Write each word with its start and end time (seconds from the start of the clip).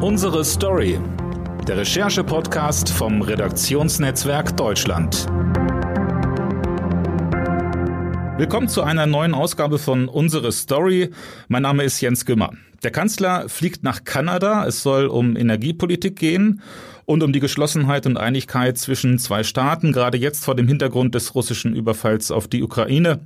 Unsere 0.00 0.44
Story. 0.44 1.00
Der 1.66 1.78
Recherche-Podcast 1.78 2.88
vom 2.88 3.20
Redaktionsnetzwerk 3.20 4.56
Deutschland. 4.56 5.26
Willkommen 8.36 8.68
zu 8.68 8.84
einer 8.84 9.06
neuen 9.06 9.34
Ausgabe 9.34 9.80
von 9.80 10.06
Unsere 10.06 10.52
Story. 10.52 11.10
Mein 11.48 11.62
Name 11.62 11.82
ist 11.82 12.00
Jens 12.00 12.24
Gümmer. 12.24 12.52
Der 12.84 12.92
Kanzler 12.92 13.48
fliegt 13.48 13.82
nach 13.82 14.04
Kanada. 14.04 14.64
Es 14.68 14.84
soll 14.84 15.08
um 15.08 15.36
Energiepolitik 15.36 16.14
gehen 16.14 16.62
und 17.04 17.24
um 17.24 17.32
die 17.32 17.40
Geschlossenheit 17.40 18.06
und 18.06 18.18
Einigkeit 18.18 18.78
zwischen 18.78 19.18
zwei 19.18 19.42
Staaten, 19.42 19.90
gerade 19.90 20.16
jetzt 20.16 20.44
vor 20.44 20.54
dem 20.54 20.68
Hintergrund 20.68 21.16
des 21.16 21.34
russischen 21.34 21.74
Überfalls 21.74 22.30
auf 22.30 22.46
die 22.46 22.62
Ukraine. 22.62 23.18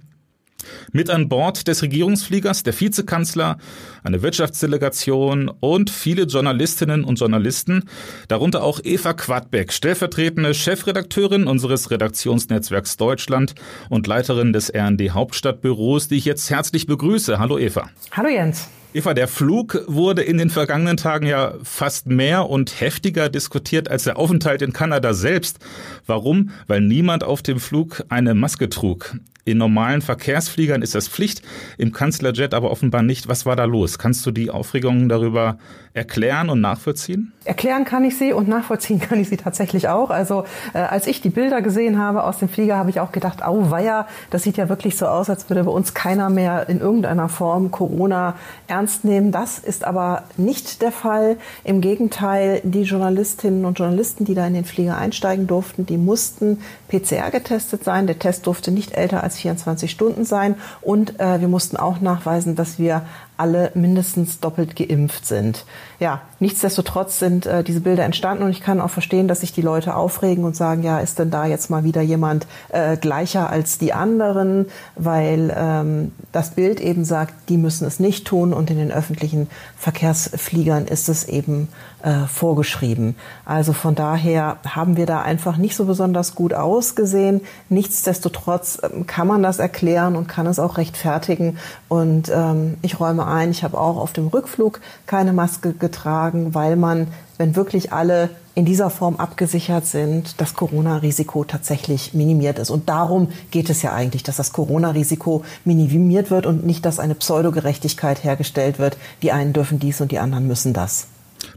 Mit 0.93 1.11
an 1.11 1.29
Bord 1.29 1.69
des 1.69 1.83
Regierungsfliegers 1.83 2.63
der 2.63 2.79
Vizekanzler, 2.79 3.59
eine 4.03 4.23
Wirtschaftsdelegation 4.23 5.49
und 5.49 5.91
viele 5.91 6.25
Journalistinnen 6.25 7.05
und 7.05 7.19
Journalisten, 7.19 7.85
darunter 8.29 8.63
auch 8.63 8.81
Eva 8.83 9.13
Quadbeck, 9.13 9.72
stellvertretende 9.72 10.55
Chefredakteurin 10.55 11.46
unseres 11.46 11.91
Redaktionsnetzwerks 11.91 12.96
Deutschland 12.96 13.55
und 13.89 14.07
Leiterin 14.07 14.53
des 14.53 14.72
RND 14.75 15.11
Hauptstadtbüros, 15.11 16.09
die 16.09 16.17
ich 16.17 16.25
jetzt 16.25 16.50
herzlich 16.50 16.86
begrüße. 16.86 17.39
Hallo 17.39 17.58
Eva. 17.58 17.91
Hallo 18.13 18.29
Jens. 18.29 18.69
Eva, 18.95 19.14
der 19.14 19.27
Flug 19.27 19.82
wurde 19.87 20.21
in 20.21 20.37
den 20.37 20.51
vergangenen 20.51 20.99
Tagen 20.99 21.27
ja 21.27 21.55
fast 21.63 22.09
mehr 22.09 22.50
und 22.50 22.79
heftiger 22.79 23.31
diskutiert 23.31 23.91
als 23.91 24.05
der 24.05 24.19
Aufenthalt 24.19 24.61
in 24.61 24.75
Kanada 24.75 25.14
selbst. 25.14 25.61
Warum? 26.07 26.50
Weil 26.67 26.83
niemand 26.83 27.25
auf 27.25 27.41
dem 27.41 27.59
Flug 27.59 28.05
eine 28.11 28.35
Maske 28.35 28.69
trug. 28.69 29.17
In 29.47 29.57
normalen 29.57 30.03
Verkehrsfliegern 30.03 30.83
ist 30.83 30.95
das 30.95 31.09
Pflicht, 31.09 31.41
im 31.79 31.93
Kanzlerjet 31.93 32.53
aber 32.53 32.70
offenbar 32.70 33.03
nicht. 33.03 33.28
Was 33.28 33.47
war 33.47 33.56
da 33.56 33.64
los? 33.64 33.98
Kannst 33.98 34.27
du 34.27 34.31
die 34.31 34.50
Aufregung 34.50 35.09
darüber 35.09 35.59
erklären 35.95 36.48
und 36.48 36.61
nachvollziehen? 36.61 37.33
Erklären 37.45 37.84
kann 37.84 38.05
ich 38.05 38.17
sie 38.17 38.33
und 38.33 38.48
nachvollziehen 38.48 38.98
kann 39.00 39.20
ich 39.20 39.28
sie 39.28 39.36
tatsächlich 39.36 39.89
auch. 39.89 40.11
Also 40.11 40.44
äh, 40.72 40.78
als 40.78 41.06
ich 41.06 41.20
die 41.20 41.28
Bilder 41.28 41.61
gesehen 41.61 41.98
habe 41.98 42.25
aus 42.25 42.39
dem 42.39 42.48
Flieger, 42.48 42.77
habe 42.77 42.89
ich 42.89 43.00
auch 43.00 43.12
gedacht, 43.12 43.44
au 43.44 43.70
weia, 43.70 44.06
das 44.31 44.42
sieht 44.42 44.56
ja 44.56 44.69
wirklich 44.69 44.97
so 44.97 45.06
aus, 45.06 45.28
als 45.28 45.50
würde 45.50 45.64
bei 45.64 45.70
uns 45.70 45.92
keiner 45.92 46.31
mehr 46.31 46.69
in 46.69 46.81
irgendeiner 46.81 47.28
Form 47.28 47.70
Corona 47.70 48.36
ernst 48.69 49.05
nehmen. 49.05 49.33
Das 49.33 49.58
ist 49.58 49.84
aber 49.84 50.22
nicht 50.36 50.81
der 50.81 50.92
Fall. 50.92 51.36
Im 51.64 51.81
Gegenteil, 51.81 52.61
die 52.64 52.83
Journalistinnen 52.83 53.64
und 53.66 53.78
Journalisten, 53.78 54.25
die 54.25 54.34
da 54.34 54.47
in 54.47 54.55
den 54.55 54.64
Flieger 54.64 54.97
einsteigen 54.97 55.47
durften, 55.47 55.84
die 55.84 55.98
mussten 55.98 56.61
PCR 56.88 57.31
getestet 57.31 57.84
sein. 57.84 58.06
Der 58.06 58.19
Test 58.19 58.47
durfte 58.47 58.70
nicht 58.70 58.92
älter 58.92 59.22
als 59.22 59.36
24 59.36 59.91
Stunden 59.91 60.25
sein 60.25 60.55
und 60.81 61.20
äh, 61.20 61.41
wir 61.41 61.48
mussten 61.48 61.77
auch 61.77 62.00
nachweisen, 62.00 62.56
dass 62.56 62.78
wir 62.78 63.03
alle 63.42 63.72
mindestens 63.74 64.38
doppelt 64.38 64.76
geimpft 64.76 65.26
sind. 65.26 65.64
Ja, 65.98 66.22
nichtsdestotrotz 66.42 67.20
sind 67.20 67.46
äh, 67.46 67.62
diese 67.62 67.80
Bilder 67.80 68.04
entstanden 68.04 68.42
und 68.42 68.50
ich 68.50 68.60
kann 68.60 68.80
auch 68.80 68.90
verstehen, 68.90 69.28
dass 69.28 69.40
sich 69.40 69.52
die 69.52 69.62
Leute 69.62 69.94
aufregen 69.94 70.44
und 70.44 70.56
sagen, 70.56 70.82
ja, 70.82 70.98
ist 70.98 71.20
denn 71.20 71.30
da 71.30 71.46
jetzt 71.46 71.70
mal 71.70 71.84
wieder 71.84 72.02
jemand 72.02 72.48
äh, 72.70 72.96
gleicher 72.96 73.48
als 73.48 73.78
die 73.78 73.92
anderen, 73.92 74.66
weil 74.96 75.54
ähm, 75.56 76.12
das 76.32 76.50
Bild 76.50 76.80
eben 76.80 77.04
sagt, 77.04 77.32
die 77.48 77.56
müssen 77.56 77.86
es 77.86 78.00
nicht 78.00 78.26
tun 78.26 78.52
und 78.52 78.70
in 78.70 78.76
den 78.76 78.90
öffentlichen 78.90 79.48
Verkehrsfliegern 79.78 80.86
ist 80.86 81.08
es 81.08 81.24
eben 81.28 81.68
äh, 82.02 82.26
vorgeschrieben. 82.26 83.14
Also 83.44 83.72
von 83.72 83.94
daher 83.94 84.56
haben 84.66 84.96
wir 84.96 85.06
da 85.06 85.22
einfach 85.22 85.56
nicht 85.56 85.76
so 85.76 85.84
besonders 85.84 86.34
gut 86.34 86.54
ausgesehen. 86.54 87.40
Nichtsdestotrotz 87.68 88.80
ähm, 88.82 89.06
kann 89.06 89.28
man 89.28 89.44
das 89.44 89.60
erklären 89.60 90.16
und 90.16 90.26
kann 90.26 90.48
es 90.48 90.58
auch 90.58 90.76
rechtfertigen 90.76 91.58
und 91.88 92.32
ähm, 92.34 92.78
ich 92.82 92.98
räume 92.98 93.26
ein, 93.26 93.50
ich 93.52 93.62
habe 93.62 93.78
auch 93.78 93.96
auf 93.96 94.12
dem 94.12 94.26
Rückflug 94.26 94.80
keine 95.06 95.32
Maske 95.32 95.72
getragen, 95.72 96.31
weil 96.33 96.77
man, 96.77 97.08
wenn 97.38 97.56
wirklich 97.56 97.92
alle 97.92 98.30
in 98.55 98.64
dieser 98.64 98.91
Form 98.91 99.16
abgesichert 99.16 99.86
sind, 99.86 100.41
das 100.41 100.55
Corona-Risiko 100.55 101.44
tatsächlich 101.44 102.12
minimiert 102.12 102.58
ist. 102.58 102.70
Und 102.70 102.88
darum 102.88 103.28
geht 103.50 103.70
es 103.70 103.81
ja 103.82 103.93
eigentlich, 103.93 104.22
dass 104.22 104.37
das 104.37 104.53
Corona-Risiko 104.53 105.43
minimiert 105.65 106.31
wird 106.31 106.44
und 106.44 106.66
nicht, 106.66 106.84
dass 106.84 106.98
eine 106.98 107.15
Pseudogerechtigkeit 107.15 108.25
hergestellt 108.25 108.78
wird. 108.78 108.98
Die 109.22 109.32
einen 109.32 109.53
dürfen 109.53 109.78
dies 109.78 110.00
und 110.00 110.12
die 110.12 110.19
anderen 110.19 110.47
müssen 110.47 110.75
das. 110.75 111.06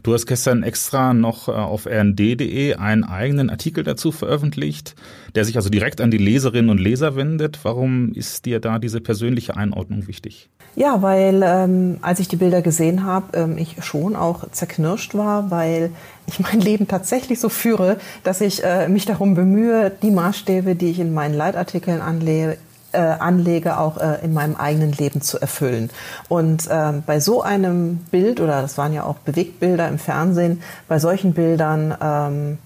Du 0.02 0.14
hast 0.14 0.26
gestern 0.26 0.62
extra 0.62 1.14
noch 1.14 1.48
äh, 1.48 1.52
auf 1.52 1.86
rnd.de 1.86 2.74
einen 2.74 3.04
eigenen 3.04 3.50
Artikel 3.50 3.84
dazu 3.84 4.12
veröffentlicht, 4.12 4.94
der 5.34 5.44
sich 5.44 5.56
also 5.56 5.68
direkt 5.68 6.00
an 6.00 6.10
die 6.10 6.18
Leserinnen 6.18 6.70
und 6.70 6.78
Leser 6.78 7.16
wendet. 7.16 7.60
Warum 7.62 8.12
ist 8.12 8.46
dir 8.46 8.60
da 8.60 8.78
diese 8.78 9.00
persönliche 9.00 9.56
Einordnung 9.56 10.06
wichtig? 10.06 10.48
Ja, 10.74 11.00
weil 11.00 11.42
ähm, 11.42 11.98
als 12.02 12.20
ich 12.20 12.28
die 12.28 12.36
Bilder 12.36 12.60
gesehen 12.60 13.04
habe, 13.04 13.36
ähm, 13.38 13.56
ich 13.58 13.82
schon 13.82 14.14
auch 14.14 14.50
zerknirscht 14.50 15.14
war, 15.14 15.50
weil 15.50 15.90
ich 16.26 16.38
mein 16.40 16.60
Leben 16.60 16.86
tatsächlich 16.86 17.40
so 17.40 17.48
führe, 17.48 17.98
dass 18.24 18.40
ich 18.40 18.62
äh, 18.62 18.88
mich 18.88 19.06
darum 19.06 19.34
bemühe, 19.34 19.90
die 20.02 20.10
Maßstäbe, 20.10 20.74
die 20.74 20.90
ich 20.90 21.00
in 21.00 21.14
meinen 21.14 21.34
Leitartikeln 21.34 22.00
anlege, 22.00 22.58
äh, 22.96 23.16
anlege, 23.18 23.78
auch 23.78 23.98
äh, 23.98 24.24
in 24.24 24.32
meinem 24.32 24.56
eigenen 24.56 24.92
Leben 24.92 25.20
zu 25.20 25.38
erfüllen. 25.38 25.90
Und 26.28 26.66
äh, 26.66 26.92
bei 27.04 27.20
so 27.20 27.42
einem 27.42 27.98
Bild, 28.10 28.40
oder 28.40 28.62
das 28.62 28.78
waren 28.78 28.92
ja 28.92 29.04
auch 29.04 29.16
Bewegtbilder 29.16 29.86
im 29.88 29.98
Fernsehen, 29.98 30.62
bei 30.88 30.98
solchen 30.98 31.34
Bildern 31.34 31.94
ähm, 32.00 32.58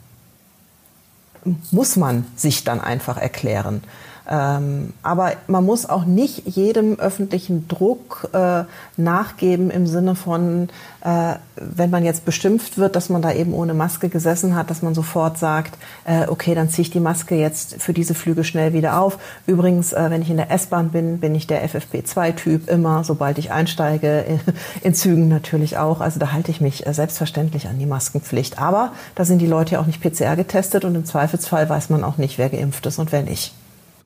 muss 1.70 1.96
man 1.96 2.26
sich 2.36 2.64
dann 2.64 2.80
einfach 2.80 3.16
erklären. 3.16 3.82
Ähm, 4.30 4.92
aber 5.02 5.32
man 5.48 5.66
muss 5.66 5.88
auch 5.90 6.04
nicht 6.04 6.46
jedem 6.46 7.00
öffentlichen 7.00 7.66
Druck 7.66 8.28
äh, 8.32 8.62
nachgeben 8.96 9.70
im 9.70 9.88
Sinne 9.88 10.14
von, 10.14 10.68
äh, 11.00 11.34
wenn 11.56 11.90
man 11.90 12.04
jetzt 12.04 12.24
beschimpft 12.24 12.78
wird, 12.78 12.94
dass 12.94 13.08
man 13.08 13.22
da 13.22 13.32
eben 13.32 13.52
ohne 13.52 13.74
Maske 13.74 14.08
gesessen 14.08 14.54
hat, 14.54 14.70
dass 14.70 14.82
man 14.82 14.94
sofort 14.94 15.36
sagt, 15.36 15.76
äh, 16.04 16.28
okay, 16.28 16.54
dann 16.54 16.68
ziehe 16.68 16.82
ich 16.82 16.90
die 16.90 17.00
Maske 17.00 17.34
jetzt 17.34 17.82
für 17.82 17.92
diese 17.92 18.14
Flüge 18.14 18.44
schnell 18.44 18.72
wieder 18.72 19.00
auf. 19.00 19.18
Übrigens, 19.48 19.92
äh, 19.92 20.10
wenn 20.10 20.22
ich 20.22 20.30
in 20.30 20.36
der 20.36 20.52
S-Bahn 20.52 20.90
bin, 20.90 21.18
bin 21.18 21.34
ich 21.34 21.48
der 21.48 21.68
FFP2-Typ 21.68 22.70
immer, 22.70 23.02
sobald 23.02 23.36
ich 23.38 23.50
einsteige, 23.50 24.20
in, 24.20 24.40
in, 24.82 24.94
Zügen 24.94 25.26
natürlich 25.26 25.76
auch. 25.76 26.00
Also 26.00 26.20
da 26.20 26.30
halte 26.30 26.52
ich 26.52 26.60
mich 26.60 26.86
äh, 26.86 26.94
selbstverständlich 26.94 27.66
an 27.66 27.80
die 27.80 27.86
Maskenpflicht. 27.86 28.60
Aber 28.60 28.92
da 29.16 29.24
sind 29.24 29.40
die 29.40 29.48
Leute 29.48 29.72
ja 29.72 29.80
auch 29.80 29.86
nicht 29.86 30.00
PCR 30.00 30.36
getestet 30.36 30.84
und 30.84 30.94
im 30.94 31.04
Zweifelsfall 31.04 31.68
weiß 31.68 31.90
man 31.90 32.04
auch 32.04 32.16
nicht, 32.16 32.38
wer 32.38 32.48
geimpft 32.48 32.86
ist 32.86 33.00
und 33.00 33.10
wer 33.10 33.22
nicht. 33.22 33.54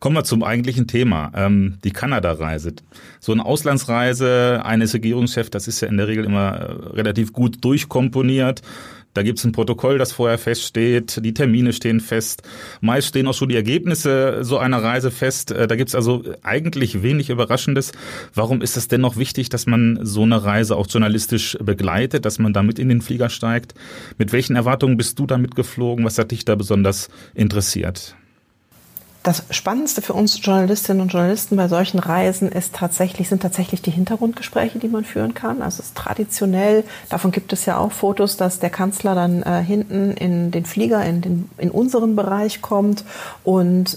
Kommen 0.00 0.16
wir 0.16 0.24
zum 0.24 0.42
eigentlichen 0.42 0.86
Thema, 0.86 1.32
ähm, 1.34 1.78
die 1.84 1.90
Kanada-Reise. 1.90 2.74
So 3.20 3.32
eine 3.32 3.44
Auslandsreise 3.44 4.62
eines 4.64 4.94
Regierungschefs, 4.94 5.50
das 5.50 5.68
ist 5.68 5.80
ja 5.80 5.88
in 5.88 5.96
der 5.96 6.08
Regel 6.08 6.24
immer 6.24 6.52
äh, 6.52 6.72
relativ 6.94 7.32
gut 7.32 7.64
durchkomponiert. 7.64 8.62
Da 9.14 9.22
gibt's 9.22 9.44
ein 9.44 9.52
Protokoll, 9.52 9.96
das 9.96 10.10
vorher 10.10 10.38
feststeht, 10.38 11.24
die 11.24 11.34
Termine 11.34 11.72
stehen 11.72 12.00
fest, 12.00 12.42
meist 12.80 13.08
stehen 13.08 13.28
auch 13.28 13.34
schon 13.34 13.48
die 13.48 13.54
Ergebnisse 13.54 14.42
so 14.42 14.58
einer 14.58 14.82
Reise 14.82 15.12
fest. 15.12 15.52
Äh, 15.52 15.68
da 15.68 15.76
gibt's 15.76 15.94
also 15.94 16.24
eigentlich 16.42 17.02
wenig 17.02 17.30
Überraschendes. 17.30 17.92
Warum 18.34 18.60
ist 18.60 18.76
es 18.76 18.88
denn 18.88 19.00
noch 19.00 19.16
wichtig, 19.16 19.48
dass 19.48 19.66
man 19.66 20.00
so 20.02 20.22
eine 20.22 20.42
Reise 20.44 20.76
auch 20.76 20.88
journalistisch 20.88 21.56
begleitet, 21.62 22.24
dass 22.24 22.40
man 22.40 22.52
damit 22.52 22.80
in 22.80 22.88
den 22.88 23.00
Flieger 23.00 23.30
steigt? 23.30 23.74
Mit 24.18 24.32
welchen 24.32 24.56
Erwartungen 24.56 24.96
bist 24.96 25.18
du 25.20 25.26
damit 25.26 25.54
geflogen? 25.54 26.04
Was 26.04 26.18
hat 26.18 26.32
dich 26.32 26.44
da 26.44 26.56
besonders 26.56 27.08
interessiert? 27.34 28.16
Das 29.24 29.42
Spannendste 29.48 30.02
für 30.02 30.12
uns 30.12 30.38
Journalistinnen 30.44 31.00
und 31.00 31.08
Journalisten 31.10 31.56
bei 31.56 31.66
solchen 31.66 31.98
Reisen 31.98 32.52
ist 32.52 32.74
tatsächlich, 32.74 33.30
sind 33.30 33.40
tatsächlich 33.40 33.80
die 33.80 33.90
Hintergrundgespräche, 33.90 34.78
die 34.78 34.88
man 34.88 35.06
führen 35.06 35.32
kann. 35.32 35.62
Also 35.62 35.80
es 35.80 35.86
ist 35.86 35.96
traditionell, 35.96 36.84
davon 37.08 37.30
gibt 37.30 37.50
es 37.54 37.64
ja 37.64 37.78
auch 37.78 37.90
Fotos, 37.90 38.36
dass 38.36 38.58
der 38.58 38.68
Kanzler 38.68 39.14
dann 39.14 39.42
äh, 39.42 39.64
hinten 39.64 40.10
in 40.10 40.50
den 40.50 40.66
Flieger, 40.66 41.02
in, 41.06 41.22
den, 41.22 41.50
in 41.56 41.70
unseren 41.70 42.16
Bereich 42.16 42.60
kommt 42.60 43.02
und 43.44 43.96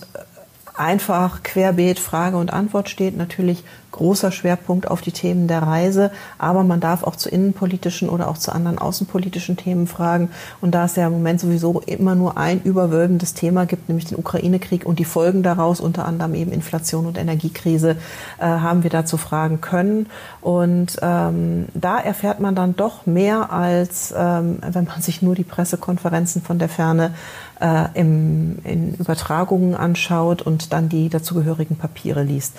einfach 0.78 1.44
querbeet 1.44 2.00
Frage 2.00 2.38
und 2.38 2.54
Antwort 2.54 2.90
steht. 2.90 3.18
Natürlich 3.18 3.64
großer 3.98 4.32
Schwerpunkt 4.32 4.90
auf 4.90 5.02
die 5.02 5.12
Themen 5.12 5.48
der 5.48 5.64
Reise, 5.64 6.12
aber 6.38 6.64
man 6.64 6.80
darf 6.80 7.04
auch 7.04 7.16
zu 7.16 7.30
innenpolitischen 7.30 8.10
oder 8.10 8.28
auch 8.28 8.38
zu 8.38 8.52
anderen 8.52 8.78
außenpolitischen 8.78 9.58
Themen 9.58 9.88
fragen. 9.88 10.30
Und 10.62 10.76
da 10.76 10.86
es 10.86 10.96
ja 10.96 11.08
im 11.08 11.14
Moment 11.14 11.40
sowieso 11.40 11.82
immer 11.82 12.14
nur 12.14 12.38
ein 12.38 12.62
überwölbendes 12.62 13.34
Thema 13.34 13.66
gibt, 13.66 13.90
nämlich 13.90 14.06
den 14.06 14.20
Ukraine-Krieg 14.20 14.86
und 14.86 15.00
die 15.00 15.06
Folgen 15.06 15.42
daraus, 15.42 15.80
unter 15.80 16.06
anderem 16.06 16.36
eben 16.36 16.52
Inflation 16.52 17.08
und 17.08 17.18
Energiekrise, 17.18 17.98
äh, 18.40 18.46
haben 18.46 18.84
wir 18.84 18.92
dazu 18.92 19.18
fragen 19.18 19.62
können. 19.62 20.08
Und 20.42 20.98
ähm, 21.02 21.66
da 21.74 22.00
erfährt 22.00 22.40
man 22.40 22.56
dann 22.56 22.76
doch 22.76 23.06
mehr 23.06 23.52
als, 23.52 24.14
ähm, 24.16 24.60
wenn 24.62 24.86
man 24.86 25.02
sich 25.02 25.22
nur 25.22 25.34
die 25.34 25.44
Pressekonferenzen 25.44 26.42
von 26.44 26.60
der 26.60 26.70
Ferne 26.70 27.14
äh, 27.60 27.86
im, 27.94 28.60
in 28.64 28.94
Übertragungen 28.96 29.76
anschaut 29.76 30.42
und 30.42 30.74
dann 30.74 30.90
die 30.90 31.10
dazugehörigen 31.10 31.78
Papiere 31.78 32.24
liest. 32.24 32.56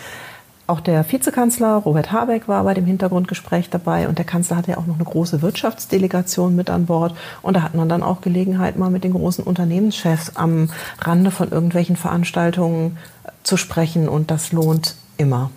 Auch 0.68 0.80
der 0.80 1.10
Vizekanzler 1.10 1.76
Robert 1.76 2.12
Habeck 2.12 2.46
war 2.46 2.62
bei 2.62 2.74
dem 2.74 2.84
Hintergrundgespräch 2.84 3.70
dabei 3.70 4.06
und 4.06 4.18
der 4.18 4.26
Kanzler 4.26 4.58
hatte 4.58 4.72
ja 4.72 4.76
auch 4.76 4.84
noch 4.84 4.96
eine 4.96 5.04
große 5.04 5.40
Wirtschaftsdelegation 5.40 6.54
mit 6.54 6.68
an 6.68 6.84
Bord. 6.84 7.14
Und 7.40 7.54
da 7.56 7.62
hat 7.62 7.74
man 7.74 7.88
dann 7.88 8.02
auch 8.02 8.20
Gelegenheit, 8.20 8.76
mal 8.76 8.90
mit 8.90 9.02
den 9.02 9.14
großen 9.14 9.42
Unternehmenschefs 9.44 10.36
am 10.36 10.68
Rande 11.00 11.30
von 11.30 11.50
irgendwelchen 11.50 11.96
Veranstaltungen 11.96 12.98
zu 13.44 13.56
sprechen 13.56 14.10
und 14.10 14.30
das 14.30 14.52
lohnt 14.52 14.96
immer. 15.16 15.50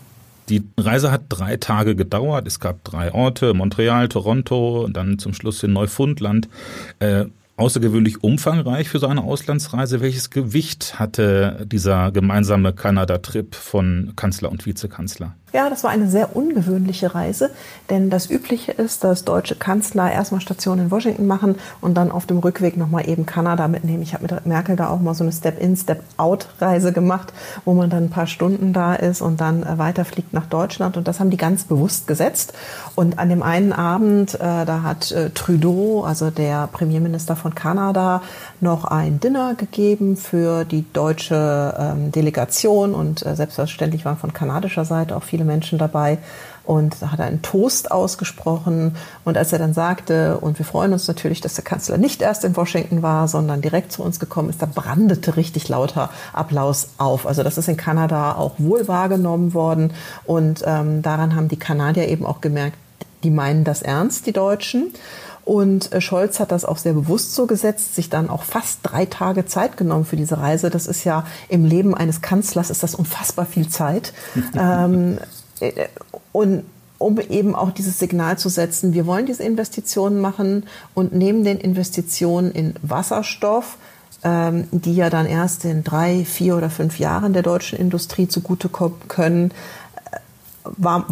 Die 0.48 0.64
Reise 0.78 1.12
hat 1.12 1.24
drei 1.28 1.58
Tage 1.58 1.98
gedauert. 1.98 2.48
Es 2.48 2.62
gab 2.62 2.82
drei 2.86 3.14
Orte, 3.14 3.54
Montreal, 3.54 4.08
Toronto, 4.08 4.88
dann 4.90 5.20
zum 5.20 5.34
Schluss 5.34 5.62
in 5.62 5.74
Neufundland. 5.74 6.48
Äh, 7.00 7.26
außergewöhnlich 7.62 8.24
umfangreich 8.24 8.90
für 8.90 9.00
so 9.00 9.08
eine 9.08 9.22
Auslandsreise. 9.22 10.02
Welches 10.02 10.32
Gewicht 10.32 11.00
hatte 11.00 11.66
dieser 11.66 12.12
gemeinsame 12.12 12.74
Kanada-Trip 12.74 13.54
von 13.56 14.14
Kanzler 14.16 14.52
und 14.52 14.66
Vizekanzler? 14.66 15.36
Ja, 15.54 15.70
das 15.70 15.84
war 15.84 15.92
eine 15.92 16.10
sehr 16.10 16.34
ungewöhnliche 16.34 17.14
Reise, 17.14 17.50
denn 17.90 18.10
das 18.10 18.30
Übliche 18.30 18.72
ist, 18.72 19.04
dass 19.04 19.26
deutsche 19.26 19.56
Kanzler 19.56 20.10
erstmal 20.10 20.40
Station 20.40 20.80
in 20.80 20.92
Washington 20.92 21.28
machen 21.28 21.56
und 21.82 21.96
dann 21.96 22.10
auf 22.10 22.26
dem 22.26 22.40
Rückweg 22.40 22.78
nochmal 22.78 23.10
eben 23.10 23.26
Kanada 23.26 23.68
mitnehmen. 23.68 24.02
Ich 24.02 24.14
habe 24.14 24.24
mit 24.24 24.46
Merkel 24.46 24.78
da 24.78 24.88
auch 24.88 25.02
mal 25.02 25.14
so 25.14 25.26
eine 25.26 25.34
Step-in, 25.34 25.76
Step-out-Reise 25.76 26.94
gemacht, 26.94 27.34
wo 27.66 27.74
man 27.74 27.90
dann 27.90 28.06
ein 28.06 28.10
paar 28.10 28.28
Stunden 28.28 28.72
da 28.72 28.96
ist 28.96 29.22
und 29.22 29.42
dann 29.42 29.64
äh, 29.64 29.78
weiterfliegt 29.78 30.32
nach 30.32 30.46
Deutschland. 30.46 30.96
Und 30.96 31.10
das 31.10 31.20
haben 31.20 31.32
die 31.32 31.38
ganz 31.38 31.66
bewusst 31.66 32.08
gesetzt. 32.08 32.54
Und 32.96 33.20
an 33.20 33.28
dem 33.28 33.44
einen 33.44 33.74
Abend, 33.74 34.36
äh, 34.36 34.38
da 34.40 34.84
hat 34.84 35.12
äh, 35.12 35.32
Trudeau, 35.32 36.04
also 36.06 36.30
der 36.30 36.68
Premierminister 36.68 37.36
von 37.36 37.56
Kanada, 37.56 38.22
noch 38.62 38.86
ein 38.86 39.20
Dinner 39.20 39.56
gegeben 39.56 40.16
für 40.16 40.64
die 40.64 40.86
deutsche 40.94 41.76
ähm, 41.78 42.12
Delegation 42.14 42.94
und 42.94 43.20
selbstverständlich 43.20 44.06
waren 44.06 44.18
von 44.18 44.32
kanadischer 44.32 44.86
Seite 44.86 45.16
auch 45.18 45.24
viele 45.24 45.41
Menschen 45.46 45.78
dabei. 45.78 46.18
Und 46.64 47.02
da 47.02 47.12
hat 47.12 47.20
er 47.20 47.26
einen 47.26 47.42
Toast 47.42 47.92
ausgesprochen. 47.92 48.96
Und 49.26 49.38
als 49.38 49.52
er 49.52 49.60
dann 49.60 49.74
sagte, 49.74 50.38
und 50.38 50.60
wir 50.60 50.66
freuen 50.66 50.94
uns 50.94 51.08
natürlich, 51.08 51.42
dass 51.42 51.56
der 51.56 51.64
Kanzler 51.64 51.98
nicht 51.98 52.22
erst 52.22 52.46
in 52.46 52.56
Washington 52.56 53.02
war, 53.02 53.28
sondern 53.28 53.62
direkt 53.62 53.92
zu 53.92 54.04
uns 54.04 54.20
gekommen 54.20 54.50
ist, 54.50 54.62
da 54.62 54.68
brandete 54.68 55.38
richtig 55.38 55.70
lauter 55.70 56.10
Applaus 56.34 56.90
auf. 56.98 57.26
Also 57.26 57.44
das 57.44 57.58
ist 57.58 57.68
in 57.68 57.78
Kanada 57.78 58.34
auch 58.34 58.54
wohl 58.58 58.88
wahrgenommen 58.88 59.54
worden. 59.54 59.94
Und 60.26 60.64
ähm, 60.66 61.02
daran 61.02 61.36
haben 61.36 61.48
die 61.48 61.60
Kanadier 61.60 62.08
eben 62.08 62.26
auch 62.26 62.42
gemerkt, 62.42 62.78
die 63.24 63.32
meinen 63.32 63.64
das 63.64 63.82
ernst, 63.82 64.26
die 64.26 64.34
Deutschen. 64.34 64.94
Und 65.44 65.92
äh, 65.92 66.02
Scholz 66.02 66.40
hat 66.40 66.52
das 66.52 66.66
auch 66.66 66.78
sehr 66.78 66.94
bewusst 66.94 67.34
so 67.34 67.48
gesetzt, 67.48 67.96
sich 67.96 68.10
dann 68.10 68.30
auch 68.30 68.44
fast 68.44 68.80
drei 68.84 69.06
Tage 69.06 69.46
Zeit 69.46 69.78
genommen 69.78 70.06
für 70.06 70.16
diese 70.16 70.38
Reise. 70.38 70.70
Das 70.70 70.88
ist 70.88 71.04
ja 71.04 71.26
im 71.50 71.66
Leben 71.66 71.96
eines 71.96 72.22
Kanzlers 72.22 72.70
ist 72.70 72.84
das 72.84 72.96
unfassbar 72.96 73.46
viel 73.46 73.68
Zeit. 73.68 74.14
ähm, 74.58 75.18
äh, 75.60 75.88
und 76.32 76.64
um 77.02 77.20
eben 77.20 77.56
auch 77.56 77.72
dieses 77.72 77.98
Signal 77.98 78.38
zu 78.38 78.48
setzen, 78.48 78.94
wir 78.94 79.08
wollen 79.08 79.26
diese 79.26 79.44
Investitionen 79.44 80.22
machen 80.22 80.66
und 80.94 81.14
neben 81.14 81.44
den 81.44 81.58
Investitionen 81.58 82.52
in 82.52 82.76
Wasserstoff, 82.84 83.78
ähm, 84.24 84.68
die 84.72 84.96
ja 84.96 85.10
dann 85.10 85.26
erst 85.26 85.66
in 85.66 85.84
drei, 85.84 86.24
vier 86.26 86.56
oder 86.56 86.70
fünf 86.70 87.00
Jahren 87.00 87.34
der 87.34 87.42
deutschen 87.42 87.80
Industrie 87.80 88.28
zugutekommen 88.28 89.00
können, 89.08 89.52
äh, 90.12 90.18
war, 90.78 91.08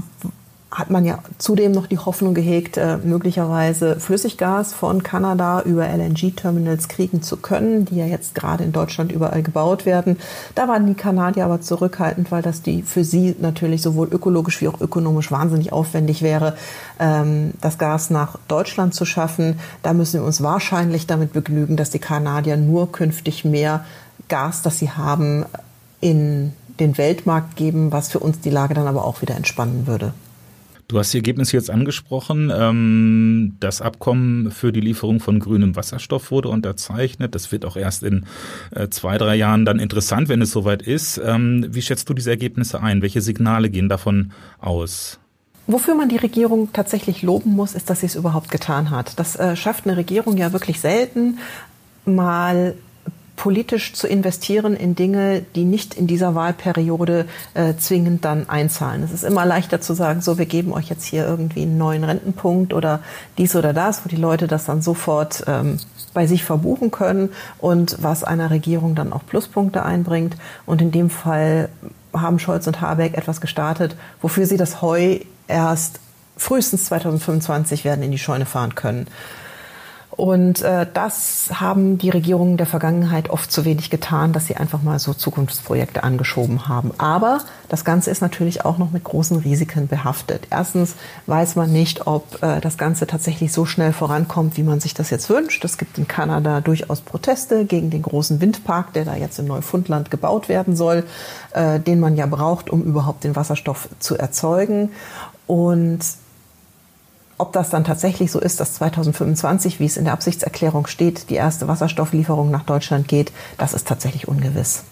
hat 0.72 0.92
man 0.92 1.04
ja 1.04 1.20
zudem 1.40 1.72
noch 1.72 1.88
die 1.88 1.98
Hoffnung 1.98 2.36
gehegt, 2.36 2.78
äh, 2.78 2.98
möglicherweise 2.98 4.00
Flüssiggas 4.00 4.74
von 4.74 5.02
Kanada 5.02 5.62
über 5.62 5.88
LNG-Terminals 5.88 6.88
kriegen 6.88 7.24
zu 7.24 7.38
können, 7.38 7.86
die 7.86 7.96
ja 7.96 8.06
jetzt 8.06 8.36
gerade 8.36 8.64
in 8.64 8.72
Deutschland 8.72 9.12
überall 9.12 9.42
gebaut 9.42 9.88
werden. 9.88 10.18
Da 10.54 10.68
waren 10.68 10.86
die 10.86 10.94
Kanadier 10.94 11.46
aber 11.46 11.62
zurückhaltend, 11.62 12.32
weil 12.32 12.44
das 12.44 12.62
die 12.62 12.84
für 12.84 13.04
sie 13.04 13.36
natürlich 13.40 13.82
sowohl 13.82 14.10
ökologisch 14.12 14.62
wie 14.62 14.68
auch 14.68 14.80
ökonomisch 14.80 15.32
wahnsinnig 15.32 15.74
aufwendig 15.74 16.22
wäre, 16.22 16.56
ähm, 17.00 17.54
das 17.62 17.80
Gas 17.80 18.12
nach 18.12 18.38
Deutschland 18.48 18.94
zu 18.94 19.06
schaffen. 19.06 19.60
Da 19.82 19.94
müssen 19.94 20.20
wir 20.20 20.28
uns 20.28 20.44
wahrscheinlich 20.44 21.08
damit 21.08 21.34
begnügen, 21.34 21.78
dass 21.78 21.90
die 21.90 22.00
Kanadier 22.00 22.58
nur 22.58 22.92
künftig 22.92 23.44
mehr 23.44 23.86
Gas, 24.28 24.62
das 24.62 24.78
sie 24.78 24.92
haben, 24.92 25.46
in 26.00 26.54
den 26.80 26.98
Weltmarkt 26.98 27.56
geben, 27.56 27.92
was 27.92 28.10
für 28.10 28.20
uns 28.20 28.40
die 28.40 28.52
Lage 28.52 28.76
dann 28.76 28.88
aber 28.88 29.04
auch 29.04 29.24
wieder 29.24 29.36
entspannen 29.36 29.88
würde. 29.88 30.14
Du 30.90 30.98
hast 30.98 31.14
die 31.14 31.18
Ergebnisse 31.18 31.56
jetzt 31.56 31.70
angesprochen. 31.70 32.52
Ähm, 32.52 33.56
das 33.60 33.80
Abkommen 33.80 34.50
für 34.50 34.74
die 34.74 34.82
Lieferung 34.82 35.20
von 35.20 35.40
grünem 35.40 35.76
Wasserstoff 35.76 36.32
wurde 36.32 36.50
unterzeichnet. 36.50 37.36
Das 37.36 37.52
wird 37.52 37.64
auch 37.64 37.76
erst 37.76 38.02
in 38.02 38.26
äh, 38.72 38.90
zwei, 38.90 39.20
drei 39.20 39.36
Jahren 39.36 39.66
dann 39.66 39.78
interessant, 39.78 40.30
wenn 40.30 40.42
es 40.42 40.50
soweit 40.50 40.82
ist. 40.82 41.22
Ähm, 41.24 41.68
wie 41.70 41.84
schätzt 41.84 42.10
du 42.10 42.16
diese 42.16 42.32
Ergebnisse 42.32 42.82
ein? 42.82 43.04
Welche 43.04 43.22
Signale 43.22 43.70
gehen 43.70 43.88
davon 43.88 44.32
aus? 44.60 45.20
Wofür 45.68 45.94
man 45.94 46.10
die 46.10 46.18
Regierung 46.18 46.74
tatsächlich 46.74 47.22
loben 47.22 47.52
muss, 47.52 47.76
ist, 47.76 47.92
dass 47.92 48.00
sie 48.00 48.08
es 48.08 48.16
überhaupt 48.16 48.50
getan 48.50 48.90
hat. 48.90 49.20
Das 49.20 49.36
äh, 49.36 49.56
schafft 49.56 49.86
eine 49.86 49.96
Regierung 49.96 50.38
ja 50.38 50.54
wirklich 50.54 50.80
selten, 50.80 51.38
mal 52.06 52.74
politisch 53.40 53.94
zu 53.94 54.06
investieren 54.06 54.76
in 54.76 54.96
Dinge, 54.96 55.46
die 55.56 55.64
nicht 55.64 55.94
in 55.94 56.08
dieser 56.08 56.36
Wahlperiode 56.36 57.26
äh, 57.54 57.74
zwingend 57.78 58.26
dann 58.26 58.50
einzahlen. 58.50 59.02
Es 59.02 59.14
ist 59.14 59.24
immer 59.24 59.46
leichter 59.46 59.80
zu 59.80 59.94
sagen, 59.94 60.20
so, 60.20 60.38
wir 60.38 60.46
geben 60.46 60.74
euch 60.74 60.90
jetzt 60.90 61.06
hier 61.06 61.26
irgendwie 61.26 61.62
einen 61.62 61.78
neuen 61.78 62.04
Rentenpunkt 62.04 62.74
oder 62.74 63.00
dies 63.38 63.56
oder 63.56 63.72
das, 63.72 64.04
wo 64.04 64.10
die 64.10 64.18
Leute 64.18 64.48
das 64.48 64.66
dann 64.66 64.82
sofort 64.82 65.46
ähm, 65.48 65.78
bei 66.14 66.28
sich 66.28 66.44
verbuchen 66.44 66.92
können 66.92 67.30
und 67.60 67.96
was 68.02 68.26
einer 68.26 68.52
Regierung 68.52 68.94
dann 68.94 69.14
auch 69.14 69.26
Pluspunkte 69.26 69.86
einbringt. 69.86 70.36
Und 70.66 70.82
in 70.82 70.92
dem 70.92 71.10
Fall 71.10 71.70
haben 72.12 72.40
Scholz 72.40 72.68
und 72.68 72.82
Habeck 72.82 73.18
etwas 73.18 73.40
gestartet, 73.40 73.96
wofür 74.22 74.48
sie 74.48 74.58
das 74.58 74.82
Heu 74.82 75.20
erst 75.48 76.02
frühestens 76.36 76.86
2025 76.88 77.86
werden 77.86 78.04
in 78.04 78.12
die 78.12 78.18
Scheune 78.18 78.46
fahren 78.46 78.76
können. 78.76 79.08
Und 80.20 80.62
äh, 80.64 80.86
das 80.94 81.50
haben 81.54 81.98
die 81.98 82.10
Regierungen 82.10 82.58
der 82.58 82.66
Vergangenheit 82.66 83.30
oft 83.30 83.50
zu 83.50 83.64
wenig 83.64 83.90
getan, 83.90 84.34
dass 84.34 84.48
sie 84.48 84.58
einfach 84.58 84.82
mal 84.82 85.00
so 85.00 85.14
Zukunftsprojekte 85.14 86.04
angeschoben 86.04 86.68
haben. 86.68 86.92
Aber 86.98 87.40
das 87.70 87.86
Ganze 87.86 88.12
ist 88.12 88.20
natürlich 88.20 88.66
auch 88.66 88.78
noch 88.78 88.92
mit 88.92 89.06
großen 89.06 89.38
Risiken 89.38 89.88
behaftet. 89.88 90.48
Erstens 90.52 90.96
weiß 91.28 91.56
man 91.56 91.72
nicht, 91.72 92.06
ob 92.06 92.44
äh, 92.44 92.60
das 92.60 92.78
Ganze 92.78 93.08
tatsächlich 93.08 93.54
so 93.54 93.66
schnell 93.66 93.94
vorankommt, 93.94 94.58
wie 94.58 94.64
man 94.64 94.82
sich 94.82 94.94
das 94.94 95.10
jetzt 95.10 95.30
wünscht. 95.30 95.64
Es 95.64 95.78
gibt 95.78 95.98
in 95.98 96.06
Kanada 96.06 96.60
durchaus 96.60 97.00
Proteste 97.00 97.64
gegen 97.64 97.90
den 97.90 98.02
großen 98.02 98.42
Windpark, 98.42 98.92
der 98.92 99.06
da 99.06 99.16
jetzt 99.16 99.40
in 99.40 99.48
Neufundland 99.48 100.12
gebaut 100.12 100.50
werden 100.50 100.76
soll, 100.76 101.06
äh, 101.54 101.80
den 101.80 102.02
man 102.02 102.18
ja 102.18 102.26
braucht, 102.26 102.70
um 102.70 102.84
überhaupt 102.84 103.24
den 103.24 103.38
Wasserstoff 103.38 103.88
zu 104.00 104.18
erzeugen. 104.18 104.92
Und 105.48 106.02
ob 107.40 107.54
das 107.54 107.70
dann 107.70 107.84
tatsächlich 107.84 108.32
so 108.32 108.40
ist, 108.40 108.60
dass 108.60 108.74
2025, 108.76 109.80
wie 109.80 109.86
es 109.86 109.98
in 109.98 110.04
der 110.04 110.14
Absichtserklärung 110.14 110.88
steht, 110.88 111.30
die 111.30 111.36
erste 111.36 111.68
Wasserstofflieferung 111.68 112.52
nach 112.52 112.64
Deutschland 112.64 113.08
geht, 113.08 113.32
das 113.58 113.74
ist 113.74 113.88
tatsächlich 113.88 114.28
ungewiss. 114.28 114.84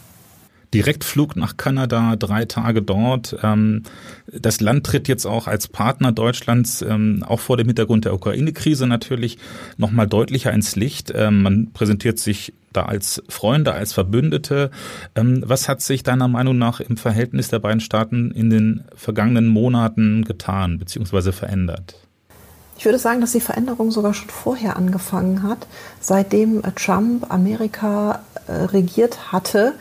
Direktflug 0.73 1.35
nach 1.35 1.57
Kanada, 1.57 2.15
drei 2.15 2.45
Tage 2.45 2.81
dort. 2.81 3.37
Ähm, 3.41 3.83
das 4.31 4.59
Land 4.59 4.85
tritt 4.85 5.07
jetzt 5.07 5.25
auch 5.25 5.47
als 5.47 5.67
Partner 5.67 6.11
Deutschlands, 6.11 6.81
ähm, 6.81 7.23
auch 7.27 7.39
vor 7.39 7.57
dem 7.57 7.67
Hintergrund 7.67 8.05
der 8.05 8.13
Ukraine-Krise 8.13 8.87
natürlich, 8.87 9.37
nochmal 9.77 10.07
deutlicher 10.07 10.51
ins 10.51 10.75
Licht. 10.75 11.11
Ähm, 11.15 11.41
man 11.41 11.71
präsentiert 11.73 12.19
sich 12.19 12.53
da 12.73 12.83
als 12.83 13.23
Freunde, 13.29 13.73
als 13.73 13.93
Verbündete. 13.93 14.69
Was 15.15 15.67
hat 15.67 15.81
sich 15.81 16.03
deiner 16.03 16.27
Meinung 16.27 16.57
nach 16.57 16.79
im 16.79 16.97
Verhältnis 16.97 17.47
der 17.47 17.59
beiden 17.59 17.79
Staaten 17.79 18.29
in 18.31 18.49
den 18.49 18.83
vergangenen 18.93 19.47
Monaten 19.47 20.25
getan 20.25 20.77
bzw. 20.77 21.31
verändert? 21.31 22.06
Ich 22.77 22.85
würde 22.85 22.99
sagen, 22.99 23.21
dass 23.21 23.31
die 23.31 23.41
Veränderung 23.41 23.89
sogar 23.89 24.13
schon 24.13 24.29
vorher 24.29 24.77
angefangen 24.77 25.43
hat. 25.43 25.65
Seitdem 25.99 26.61
Trump 26.75 27.25
Amerika 27.31 28.19
äh, 28.47 28.53
regiert 28.53 29.31
hatte, 29.31 29.73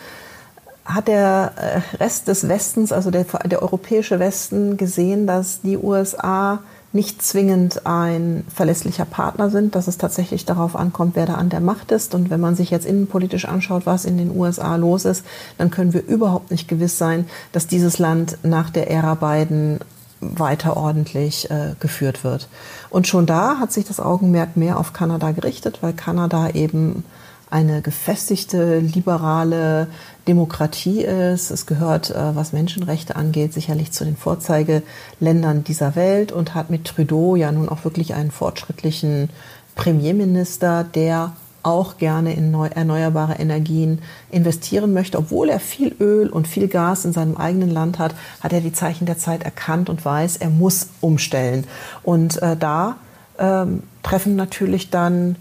hat 0.87 1.09
der 1.09 1.53
äh, 1.57 1.97
Rest 1.97 2.29
des 2.29 2.49
Westens, 2.49 2.93
also 2.93 3.11
der, 3.11 3.25
der 3.45 3.63
europäische 3.63 4.19
Westen, 4.19 4.79
gesehen, 4.79 5.27
dass 5.27 5.61
die 5.61 5.77
USA 5.77 6.61
nicht 6.93 7.21
zwingend 7.21 7.85
ein 7.85 8.45
verlässlicher 8.55 9.05
Partner 9.05 9.51
sind, 9.51 9.75
dass 9.75 9.89
es 9.89 9.99
tatsächlich 9.99 10.47
darauf 10.47 10.75
ankommt, 10.75 11.17
wer 11.17 11.27
da 11.27 11.35
an 11.35 11.51
der 11.51 11.61
Macht 11.61 11.93
ist. 11.93 12.15
Und 12.15 12.31
wenn 12.31 12.41
man 12.41 12.57
sich 12.57 12.71
jetzt 12.71 12.87
innenpolitisch 12.87 13.45
anschaut, 13.45 13.85
was 13.85 14.07
in 14.07 14.17
den 14.17 14.35
USA 14.35 14.77
los 14.77 15.05
ist, 15.05 15.25
dann 15.59 15.71
können 15.71 15.93
wir 15.93 16.07
überhaupt 16.07 16.51
nicht 16.51 16.69
gewiss 16.69 16.97
sein, 16.97 17.27
dass 17.53 17.67
dieses 17.67 17.99
Land 17.99 18.39
nach 18.43 18.71
der 18.71 18.91
Ära 18.91 19.15
Biden 19.15 19.81
weiter 20.21 20.77
ordentlich 20.77 21.51
äh, 21.51 21.75
geführt 21.81 22.25
wird. 22.25 22.49
Und 22.91 23.07
schon 23.07 23.27
da 23.27 23.59
hat 23.59 23.73
sich 23.73 23.85
das 23.85 24.01
Augenmerk 24.01 24.57
mehr 24.57 24.79
auf 24.79 24.93
Kanada 24.93 25.33
gerichtet, 25.33 25.79
weil 25.83 25.93
Kanada 25.93 26.51
eben 26.51 27.05
eine 27.49 27.81
gefestigte, 27.81 28.81
liberale 28.81 29.87
Demokratie 30.27 31.03
ist. 31.03 31.51
Es 31.51 31.67
gehört, 31.67 32.11
äh, 32.11 32.35
was 32.35 32.53
Menschenrechte 32.53 33.15
angeht, 33.17 33.53
sicherlich 33.53 33.93
zu 33.93 34.05
den 34.05 34.17
Vorzeigeländern 34.17 35.63
dieser 35.63 35.95
Welt 35.95 36.33
und 36.33 36.55
hat 36.55 36.71
mit 36.71 36.87
Trudeau 36.87 37.37
ja 37.37 37.53
nun 37.53 37.69
auch 37.69 37.85
wirklich 37.85 38.15
einen 38.15 38.31
fortschrittlichen 38.31 39.31
Premierminister, 39.77 40.83
der 40.83 41.33
auch 41.67 41.99
gerne 41.99 42.33
in 42.35 42.55
erneuerbare 42.55 43.35
Energien 43.35 44.01
investieren 44.31 44.93
möchte. 44.93 45.19
Obwohl 45.19 45.49
er 45.49 45.61
viel 45.61 45.95
Öl 46.01 46.29
und 46.29 46.47
viel 46.47 46.69
Gas 46.69 47.05
in 47.05 47.13
seinem 47.13 47.37
eigenen 47.37 47.71
Land 47.71 47.99
hat, 47.99 48.15
hat 48.41 48.53
er 48.53 48.61
die 48.61 48.73
Zeichen 48.73 49.05
der 49.05 49.19
Zeit 49.19 49.43
erkannt 49.43 49.91
und 49.91 50.05
weiß, 50.05 50.37
er 50.37 50.51
muss 50.51 50.89
umstellen. 51.01 51.65
Und 52.03 52.41
äh, 52.41 52.57
da 52.57 52.97
ähm, 53.39 53.83
treffen 54.03 54.37
natürlich 54.37 54.91
dann 54.91 55.37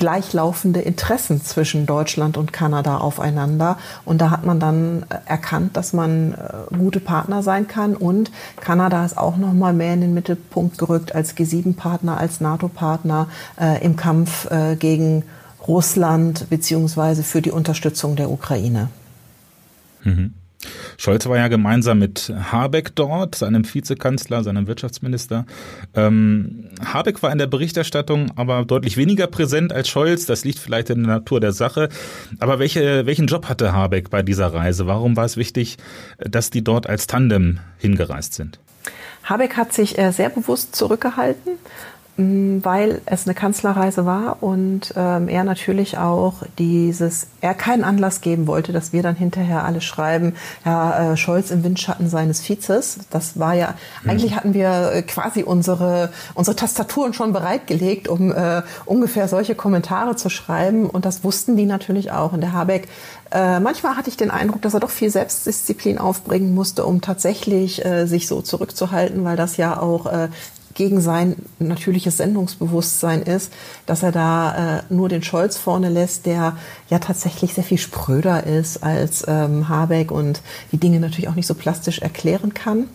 gleichlaufende 0.00 0.80
Interessen 0.80 1.44
zwischen 1.44 1.84
Deutschland 1.84 2.38
und 2.38 2.54
Kanada 2.54 2.96
aufeinander. 2.96 3.76
Und 4.06 4.22
da 4.22 4.30
hat 4.30 4.46
man 4.46 4.58
dann 4.58 5.04
äh, 5.10 5.16
erkannt, 5.26 5.76
dass 5.76 5.92
man 5.92 6.32
äh, 6.32 6.74
gute 6.74 7.00
Partner 7.00 7.42
sein 7.42 7.68
kann. 7.68 7.94
Und 7.94 8.30
Kanada 8.60 9.04
ist 9.04 9.18
auch 9.18 9.36
noch 9.36 9.52
mal 9.52 9.74
mehr 9.74 9.92
in 9.92 10.00
den 10.00 10.14
Mittelpunkt 10.14 10.78
gerückt 10.78 11.14
als 11.14 11.36
G7-Partner, 11.36 12.16
als 12.16 12.40
NATO-Partner 12.40 13.28
äh, 13.60 13.84
im 13.84 13.96
Kampf 13.96 14.50
äh, 14.50 14.74
gegen 14.74 15.24
Russland 15.70 16.50
beziehungsweise 16.50 17.22
für 17.22 17.40
die 17.40 17.52
Unterstützung 17.52 18.16
der 18.16 18.30
Ukraine. 18.30 18.88
Mhm. 20.02 20.34
Scholz 20.98 21.24
war 21.26 21.38
ja 21.38 21.48
gemeinsam 21.48 22.00
mit 22.00 22.30
Habeck 22.52 22.94
dort, 22.94 23.34
seinem 23.34 23.64
Vizekanzler, 23.64 24.42
seinem 24.42 24.66
Wirtschaftsminister. 24.66 25.46
Ähm, 25.94 26.66
Habeck 26.84 27.22
war 27.22 27.32
in 27.32 27.38
der 27.38 27.46
Berichterstattung 27.46 28.32
aber 28.36 28.66
deutlich 28.66 28.98
weniger 28.98 29.26
präsent 29.26 29.72
als 29.72 29.88
Scholz. 29.88 30.26
Das 30.26 30.44
liegt 30.44 30.58
vielleicht 30.58 30.90
in 30.90 31.04
der 31.04 31.14
Natur 31.14 31.40
der 31.40 31.52
Sache. 31.52 31.88
Aber 32.40 32.58
welche, 32.58 33.06
welchen 33.06 33.26
Job 33.26 33.48
hatte 33.48 33.72
Habeck 33.72 34.10
bei 34.10 34.22
dieser 34.22 34.52
Reise? 34.52 34.86
Warum 34.86 35.16
war 35.16 35.24
es 35.24 35.38
wichtig, 35.38 35.78
dass 36.18 36.50
die 36.50 36.62
dort 36.62 36.86
als 36.86 37.06
Tandem 37.06 37.60
hingereist 37.78 38.34
sind? 38.34 38.58
Habeck 39.24 39.56
hat 39.56 39.72
sich 39.72 39.96
äh, 39.98 40.12
sehr 40.12 40.28
bewusst 40.28 40.76
zurückgehalten 40.76 41.52
weil 42.16 43.00
es 43.06 43.26
eine 43.26 43.34
Kanzlerreise 43.34 44.04
war 44.04 44.42
und 44.42 44.92
ähm, 44.96 45.28
er 45.28 45.44
natürlich 45.44 45.96
auch 45.96 46.42
dieses, 46.58 47.28
er 47.40 47.54
keinen 47.54 47.82
Anlass 47.82 48.20
geben 48.20 48.46
wollte, 48.46 48.72
dass 48.72 48.92
wir 48.92 49.02
dann 49.02 49.14
hinterher 49.14 49.64
alle 49.64 49.80
schreiben, 49.80 50.34
ja, 50.64 51.12
äh, 51.12 51.16
Scholz 51.16 51.50
im 51.50 51.64
Windschatten 51.64 52.08
seines 52.08 52.46
Vizes. 52.46 52.98
Das 53.10 53.38
war 53.38 53.54
ja, 53.54 53.74
mhm. 54.02 54.10
eigentlich 54.10 54.36
hatten 54.36 54.52
wir 54.52 54.92
äh, 54.92 55.02
quasi 55.02 55.42
unsere, 55.42 56.10
unsere 56.34 56.56
Tastaturen 56.56 57.14
schon 57.14 57.32
bereitgelegt, 57.32 58.08
um 58.08 58.32
äh, 58.32 58.62
ungefähr 58.84 59.26
solche 59.26 59.54
Kommentare 59.54 60.16
zu 60.16 60.28
schreiben 60.28 60.90
und 60.90 61.04
das 61.06 61.24
wussten 61.24 61.56
die 61.56 61.66
natürlich 61.66 62.12
auch. 62.12 62.32
Und 62.32 62.42
der 62.42 62.52
Habeck 62.52 62.88
äh, 63.32 63.60
manchmal 63.60 63.96
hatte 63.96 64.10
ich 64.10 64.16
den 64.16 64.30
Eindruck, 64.30 64.60
dass 64.62 64.74
er 64.74 64.80
doch 64.80 64.90
viel 64.90 65.10
Selbstdisziplin 65.10 65.98
aufbringen 65.98 66.52
musste, 66.52 66.84
um 66.84 67.00
tatsächlich 67.00 67.84
äh, 67.84 68.06
sich 68.06 68.26
so 68.26 68.42
zurückzuhalten, 68.42 69.24
weil 69.24 69.36
das 69.36 69.56
ja 69.56 69.80
auch 69.80 70.06
äh, 70.06 70.28
gegen 70.80 71.02
sein 71.02 71.36
natürliches 71.58 72.16
Sendungsbewusstsein 72.16 73.20
ist, 73.20 73.52
dass 73.84 74.02
er 74.02 74.12
da 74.12 74.78
äh, 74.78 74.82
nur 74.88 75.10
den 75.10 75.22
Scholz 75.22 75.58
vorne 75.58 75.90
lässt, 75.90 76.24
der 76.24 76.56
ja 76.88 76.98
tatsächlich 76.98 77.52
sehr 77.52 77.64
viel 77.64 77.76
spröder 77.76 78.44
ist 78.44 78.82
als 78.82 79.26
ähm, 79.28 79.68
Habeck 79.68 80.10
und 80.10 80.40
die 80.72 80.78
Dinge 80.78 80.98
natürlich 80.98 81.28
auch 81.28 81.34
nicht 81.34 81.46
so 81.46 81.52
plastisch 81.52 81.98
erklären 81.98 82.54
kann. 82.54 82.88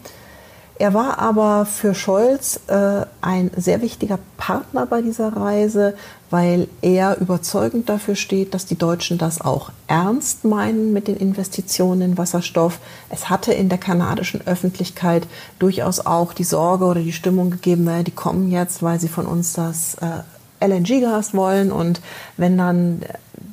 Er 0.78 0.94
war 0.94 1.20
aber 1.20 1.66
für 1.66 1.96
Scholz 1.96 2.60
äh, 2.68 3.06
ein 3.22 3.50
sehr 3.56 3.82
wichtiger 3.82 4.20
Partner 4.36 4.86
bei 4.86 5.02
dieser 5.02 5.30
Reise, 5.30 5.96
weil 6.30 6.68
er 6.82 7.18
überzeugend 7.22 7.88
dafür 7.88 8.16
steht, 8.16 8.54
dass 8.54 8.66
die 8.66 8.78
Deutschen 8.78 9.18
das 9.18 9.40
auch 9.40 9.72
ernst 9.88 10.44
meinen 10.44 10.92
mit 10.92 11.08
den 11.08 11.16
Investitionen 11.16 12.02
in 12.02 12.18
Wasserstoff. 12.18 12.80
Es 13.10 13.30
hatte 13.30 13.54
in 13.54 13.70
der 13.70 13.78
kanadischen 13.78 14.46
Öffentlichkeit 14.46 15.28
durchaus 15.60 16.06
auch 16.06 16.34
die 16.34 16.44
Sorge 16.44 16.86
oder 16.86 17.02
die 17.02 17.14
Stimmung 17.14 17.52
gegeben, 17.52 17.86
naja, 17.86 18.04
die 18.04 18.12
kommen 18.12 18.52
jetzt, 18.52 18.84
weil 18.84 19.00
sie 19.00 19.08
von 19.08 19.28
uns 19.28 19.54
das 19.54 19.96
äh, 19.96 20.68
LNG-Gas 20.68 21.34
wollen 21.34 21.72
und 21.72 22.02
wenn 22.36 22.58
dann 22.58 23.02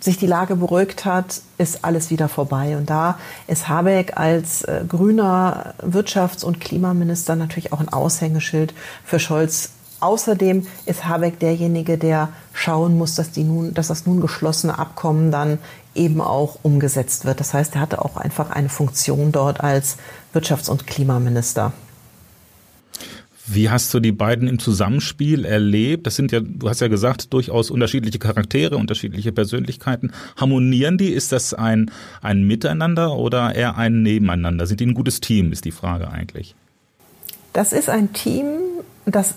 sich 0.02 0.18
die 0.18 0.26
Lage 0.26 0.56
beruhigt 0.56 1.04
hat, 1.04 1.40
ist 1.58 1.84
alles 1.84 2.10
wieder 2.10 2.28
vorbei. 2.28 2.76
Und 2.76 2.90
da 2.90 3.18
ist 3.46 3.68
Habeck 3.68 4.16
als 4.16 4.62
äh, 4.62 4.84
grüner 4.86 5.74
Wirtschafts- 5.80 6.44
und 6.44 6.60
Klimaminister 6.60 7.36
natürlich 7.36 7.72
auch 7.72 7.80
ein 7.80 7.88
Aushängeschild 7.88 8.74
für 9.04 9.20
Scholz. 9.20 9.70
Außerdem 10.00 10.66
ist 10.86 11.04
Habeck 11.04 11.38
derjenige, 11.38 11.96
der 11.96 12.30
schauen 12.52 12.98
muss, 12.98 13.14
dass, 13.14 13.30
die 13.30 13.44
nun, 13.44 13.72
dass 13.74 13.86
das 13.86 14.04
nun 14.04 14.20
geschlossene 14.20 14.76
Abkommen 14.76 15.30
dann 15.30 15.58
eben 15.94 16.20
auch 16.20 16.58
umgesetzt 16.62 17.24
wird. 17.24 17.38
Das 17.38 17.54
heißt, 17.54 17.76
er 17.76 17.82
hatte 17.82 18.04
auch 18.04 18.16
einfach 18.16 18.50
eine 18.50 18.68
Funktion 18.68 19.30
dort 19.30 19.60
als 19.60 19.96
Wirtschafts- 20.34 20.70
und 20.70 20.88
Klimaminister. 20.88 21.72
Wie 23.54 23.68
hast 23.68 23.92
du 23.92 24.00
die 24.00 24.12
beiden 24.12 24.48
im 24.48 24.58
Zusammenspiel 24.58 25.44
erlebt? 25.44 26.06
Das 26.06 26.16
sind 26.16 26.32
ja, 26.32 26.40
du 26.40 26.68
hast 26.68 26.80
ja 26.80 26.88
gesagt, 26.88 27.32
durchaus 27.32 27.70
unterschiedliche 27.70 28.18
Charaktere, 28.18 28.76
unterschiedliche 28.76 29.32
Persönlichkeiten. 29.32 30.12
Harmonieren 30.36 30.96
die? 30.96 31.10
Ist 31.10 31.32
das 31.32 31.52
ein, 31.52 31.90
ein 32.22 32.44
Miteinander 32.44 33.16
oder 33.16 33.54
eher 33.54 33.76
ein 33.76 34.02
Nebeneinander? 34.02 34.66
Sind 34.66 34.80
die 34.80 34.86
ein 34.86 34.94
gutes 34.94 35.20
Team, 35.20 35.52
ist 35.52 35.64
die 35.64 35.70
Frage 35.70 36.10
eigentlich. 36.10 36.54
Das 37.52 37.72
ist 37.74 37.90
ein 37.90 38.12
Team, 38.14 38.46
das 39.04 39.34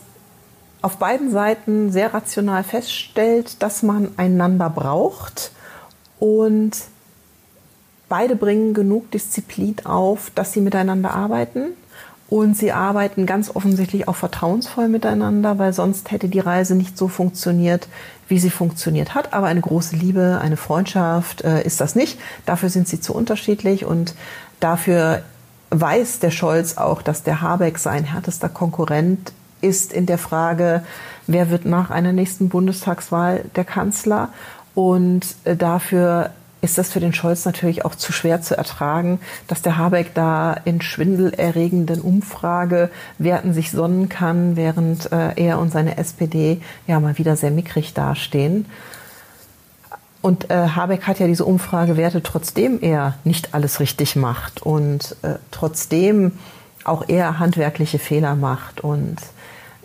auf 0.81 0.97
beiden 0.97 1.31
Seiten 1.31 1.91
sehr 1.91 2.13
rational 2.13 2.63
feststellt, 2.63 3.61
dass 3.61 3.83
man 3.83 4.09
einander 4.17 4.69
braucht 4.69 5.51
und 6.19 6.71
beide 8.07 8.35
bringen 8.35 8.73
genug 8.73 9.11
Disziplin 9.11 9.75
auf, 9.83 10.31
dass 10.35 10.53
sie 10.53 10.61
miteinander 10.61 11.11
arbeiten 11.11 11.73
und 12.27 12.57
sie 12.57 12.71
arbeiten 12.71 13.25
ganz 13.25 13.55
offensichtlich 13.55 14.07
auch 14.07 14.15
vertrauensvoll 14.15 14.87
miteinander, 14.87 15.59
weil 15.59 15.73
sonst 15.73 16.11
hätte 16.11 16.27
die 16.27 16.39
Reise 16.39 16.75
nicht 16.75 16.97
so 16.97 17.07
funktioniert, 17.07 17.87
wie 18.27 18.39
sie 18.39 18.49
funktioniert 18.49 19.13
hat. 19.13 19.33
Aber 19.33 19.47
eine 19.47 19.61
große 19.61 19.95
Liebe, 19.95 20.39
eine 20.41 20.57
Freundschaft 20.57 21.43
äh, 21.43 21.63
ist 21.63 21.81
das 21.81 21.95
nicht. 21.95 22.19
Dafür 22.45 22.69
sind 22.69 22.87
sie 22.87 22.99
zu 22.99 23.13
unterschiedlich 23.13 23.85
und 23.85 24.15
dafür 24.59 25.21
weiß 25.69 26.19
der 26.19 26.31
Scholz 26.31 26.77
auch, 26.77 27.03
dass 27.03 27.21
der 27.21 27.41
Habeck 27.41 27.77
sein 27.77 28.05
härtester 28.05 28.49
Konkurrent 28.49 29.31
ist 29.61 29.93
in 29.93 30.05
der 30.05 30.17
Frage, 30.17 30.83
wer 31.27 31.49
wird 31.51 31.65
nach 31.65 31.91
einer 31.91 32.11
nächsten 32.11 32.49
Bundestagswahl 32.49 33.45
der 33.55 33.65
Kanzler. 33.65 34.29
Und 34.73 35.35
äh, 35.43 35.55
dafür 35.55 36.31
ist 36.65 36.77
das 36.77 36.91
für 36.91 36.99
den 36.99 37.13
Scholz 37.13 37.45
natürlich 37.45 37.85
auch 37.85 37.95
zu 37.95 38.11
schwer 38.11 38.41
zu 38.41 38.57
ertragen, 38.57 39.19
dass 39.47 39.61
der 39.61 39.77
Habeck 39.77 40.13
da 40.13 40.53
in 40.65 40.81
schwindelerregenden 40.81 42.01
Umfragewerten 42.01 43.53
sich 43.53 43.71
sonnen 43.71 44.09
kann, 44.09 44.55
während 44.55 45.11
äh, 45.11 45.33
er 45.35 45.59
und 45.59 45.71
seine 45.71 45.97
SPD 45.97 46.59
ja 46.87 46.99
mal 46.99 47.17
wieder 47.17 47.35
sehr 47.35 47.51
mickrig 47.51 47.93
dastehen. 47.93 48.65
Und 50.21 50.49
äh, 50.49 50.69
Habeck 50.69 51.03
hat 51.03 51.19
ja 51.19 51.27
diese 51.27 51.45
Umfragewerte, 51.45 52.23
trotzdem 52.23 52.79
er 52.81 53.13
nicht 53.23 53.53
alles 53.53 53.79
richtig 53.79 54.15
macht 54.15 54.63
und 54.63 55.15
äh, 55.21 55.35
trotzdem 55.51 56.31
auch 56.83 57.07
er 57.07 57.37
handwerkliche 57.37 57.99
Fehler 57.99 58.35
macht 58.35 58.81
und 58.81 59.17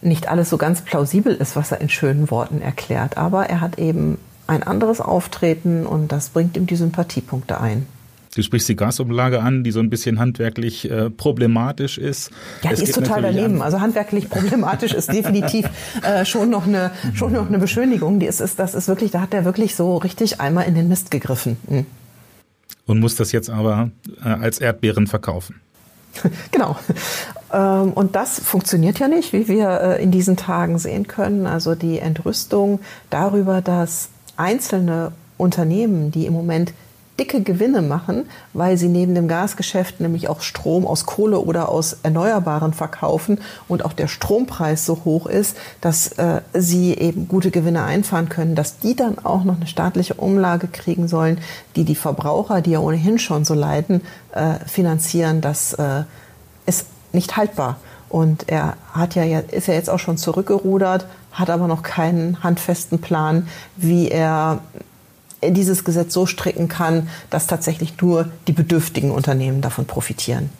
nicht 0.00 0.28
alles 0.28 0.48
so 0.48 0.56
ganz 0.56 0.80
plausibel 0.80 1.34
ist, 1.34 1.56
was 1.56 1.72
er 1.72 1.82
in 1.82 1.90
schönen 1.90 2.30
Worten 2.30 2.62
erklärt. 2.62 3.18
Aber 3.18 3.50
er 3.50 3.60
hat 3.60 3.78
eben 3.78 4.16
ein 4.50 4.62
anderes 4.62 5.00
Auftreten 5.00 5.86
und 5.86 6.12
das 6.12 6.30
bringt 6.30 6.56
ihm 6.56 6.66
die 6.66 6.76
Sympathiepunkte 6.76 7.60
ein. 7.60 7.86
Du 8.34 8.42
sprichst 8.42 8.68
die 8.68 8.76
Gasumlage 8.76 9.40
an, 9.40 9.64
die 9.64 9.72
so 9.72 9.80
ein 9.80 9.90
bisschen 9.90 10.20
handwerklich 10.20 10.88
äh, 10.88 11.10
problematisch 11.10 11.98
ist. 11.98 12.30
Ja, 12.62 12.72
die 12.72 12.82
ist 12.82 12.94
total 12.94 13.22
daneben. 13.22 13.56
An. 13.56 13.62
Also 13.62 13.80
handwerklich 13.80 14.30
problematisch 14.30 14.92
ist 14.92 15.12
definitiv 15.12 15.68
äh, 16.02 16.24
schon 16.24 16.48
noch 16.48 16.66
eine 16.66 16.92
schon 17.14 17.32
noch 17.32 17.48
eine 17.48 17.58
Beschönigung. 17.58 18.20
Die 18.20 18.26
ist, 18.26 18.40
ist 18.40 18.60
das 18.60 18.74
ist 18.74 18.86
wirklich, 18.86 19.10
da 19.10 19.20
hat 19.20 19.34
er 19.34 19.44
wirklich 19.44 19.74
so 19.74 19.96
richtig 19.96 20.40
einmal 20.40 20.66
in 20.66 20.76
den 20.76 20.86
Mist 20.88 21.10
gegriffen. 21.10 21.56
Mhm. 21.68 21.86
Und 22.86 23.00
muss 23.00 23.16
das 23.16 23.32
jetzt 23.32 23.50
aber 23.50 23.90
äh, 24.24 24.28
als 24.28 24.60
Erdbeeren 24.60 25.08
verkaufen. 25.08 25.60
genau. 26.52 26.76
Ähm, 27.52 27.92
und 27.92 28.14
das 28.14 28.38
funktioniert 28.38 28.98
ja 29.00 29.08
nicht, 29.08 29.32
wie 29.32 29.48
wir 29.48 29.80
äh, 29.80 30.02
in 30.02 30.10
diesen 30.10 30.36
Tagen 30.36 30.78
sehen 30.78 31.06
können. 31.06 31.46
Also 31.46 31.74
die 31.74 31.98
Entrüstung 31.98 32.80
darüber, 33.10 33.60
dass 33.60 34.10
einzelne 34.40 35.12
Unternehmen, 35.36 36.10
die 36.10 36.26
im 36.26 36.32
Moment 36.32 36.72
dicke 37.20 37.42
Gewinne 37.42 37.82
machen, 37.82 38.24
weil 38.54 38.78
sie 38.78 38.88
neben 38.88 39.14
dem 39.14 39.28
Gasgeschäft 39.28 40.00
nämlich 40.00 40.28
auch 40.28 40.40
Strom 40.40 40.86
aus 40.86 41.04
Kohle 41.04 41.38
oder 41.38 41.68
aus 41.68 41.98
Erneuerbaren 42.02 42.72
verkaufen 42.72 43.38
und 43.68 43.84
auch 43.84 43.92
der 43.92 44.08
Strompreis 44.08 44.86
so 44.86 45.02
hoch 45.04 45.26
ist, 45.26 45.54
dass 45.82 46.12
äh, 46.12 46.40
sie 46.54 46.94
eben 46.94 47.28
gute 47.28 47.50
Gewinne 47.50 47.84
einfahren 47.84 48.30
können, 48.30 48.54
dass 48.54 48.78
die 48.78 48.96
dann 48.96 49.18
auch 49.18 49.44
noch 49.44 49.56
eine 49.56 49.66
staatliche 49.66 50.14
Umlage 50.14 50.66
kriegen 50.66 51.08
sollen, 51.08 51.38
die 51.76 51.84
die 51.84 51.94
Verbraucher, 51.94 52.62
die 52.62 52.70
ja 52.70 52.78
ohnehin 52.78 53.18
schon 53.18 53.44
so 53.44 53.52
leiden, 53.52 54.00
äh, 54.32 54.54
finanzieren, 54.66 55.42
das 55.42 55.74
äh, 55.74 56.04
ist 56.64 56.86
nicht 57.12 57.36
haltbar. 57.36 57.76
Und 58.10 58.48
er 58.48 58.76
hat 58.92 59.14
ja, 59.14 59.38
ist 59.38 59.68
ja 59.68 59.74
jetzt 59.74 59.88
auch 59.88 60.00
schon 60.00 60.18
zurückgerudert, 60.18 61.06
hat 61.32 61.48
aber 61.48 61.68
noch 61.68 61.82
keinen 61.82 62.42
handfesten 62.42 63.00
Plan, 63.00 63.48
wie 63.76 64.08
er 64.08 64.58
dieses 65.42 65.84
Gesetz 65.84 66.12
so 66.12 66.26
stricken 66.26 66.68
kann, 66.68 67.08
dass 67.30 67.46
tatsächlich 67.46 67.98
nur 68.02 68.28
die 68.46 68.52
bedürftigen 68.52 69.10
Unternehmen 69.10 69.62
davon 69.62 69.86
profitieren. 69.86 70.50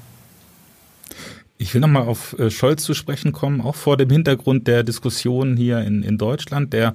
Ich 1.63 1.75
will 1.75 1.83
nochmal 1.83 2.05
auf 2.05 2.39
äh, 2.39 2.51
Scholz 2.51 2.85
zu 2.85 2.95
sprechen 2.95 3.33
kommen, 3.33 3.61
auch 3.61 3.75
vor 3.75 3.99
dem 3.99 4.09
Hintergrund 4.09 4.67
der 4.67 4.83
Diskussion 4.83 5.59
hier 5.59 5.81
in, 5.81 6.03
in 6.03 6.17
Deutschland. 6.17 6.73
Der 6.73 6.95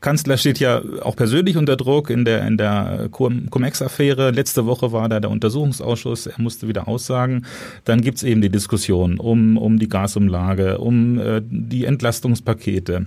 Kanzler 0.00 0.36
steht 0.36 0.60
ja 0.60 0.80
auch 1.02 1.16
persönlich 1.16 1.56
unter 1.56 1.76
Druck 1.76 2.10
in 2.10 2.24
der, 2.24 2.46
in 2.46 2.56
der 2.56 3.08
Cum-Ex-Affäre. 3.10 4.30
Letzte 4.30 4.66
Woche 4.66 4.92
war 4.92 5.08
da 5.08 5.18
der 5.18 5.30
Untersuchungsausschuss, 5.30 6.28
er 6.28 6.40
musste 6.40 6.68
wieder 6.68 6.86
aussagen. 6.86 7.44
Dann 7.82 8.02
gibt's 8.02 8.22
eben 8.22 8.40
die 8.40 8.50
Diskussion 8.50 9.18
um, 9.18 9.58
um 9.58 9.80
die 9.80 9.88
Gasumlage, 9.88 10.78
um 10.78 11.18
äh, 11.18 11.42
die 11.44 11.84
Entlastungspakete. 11.84 13.06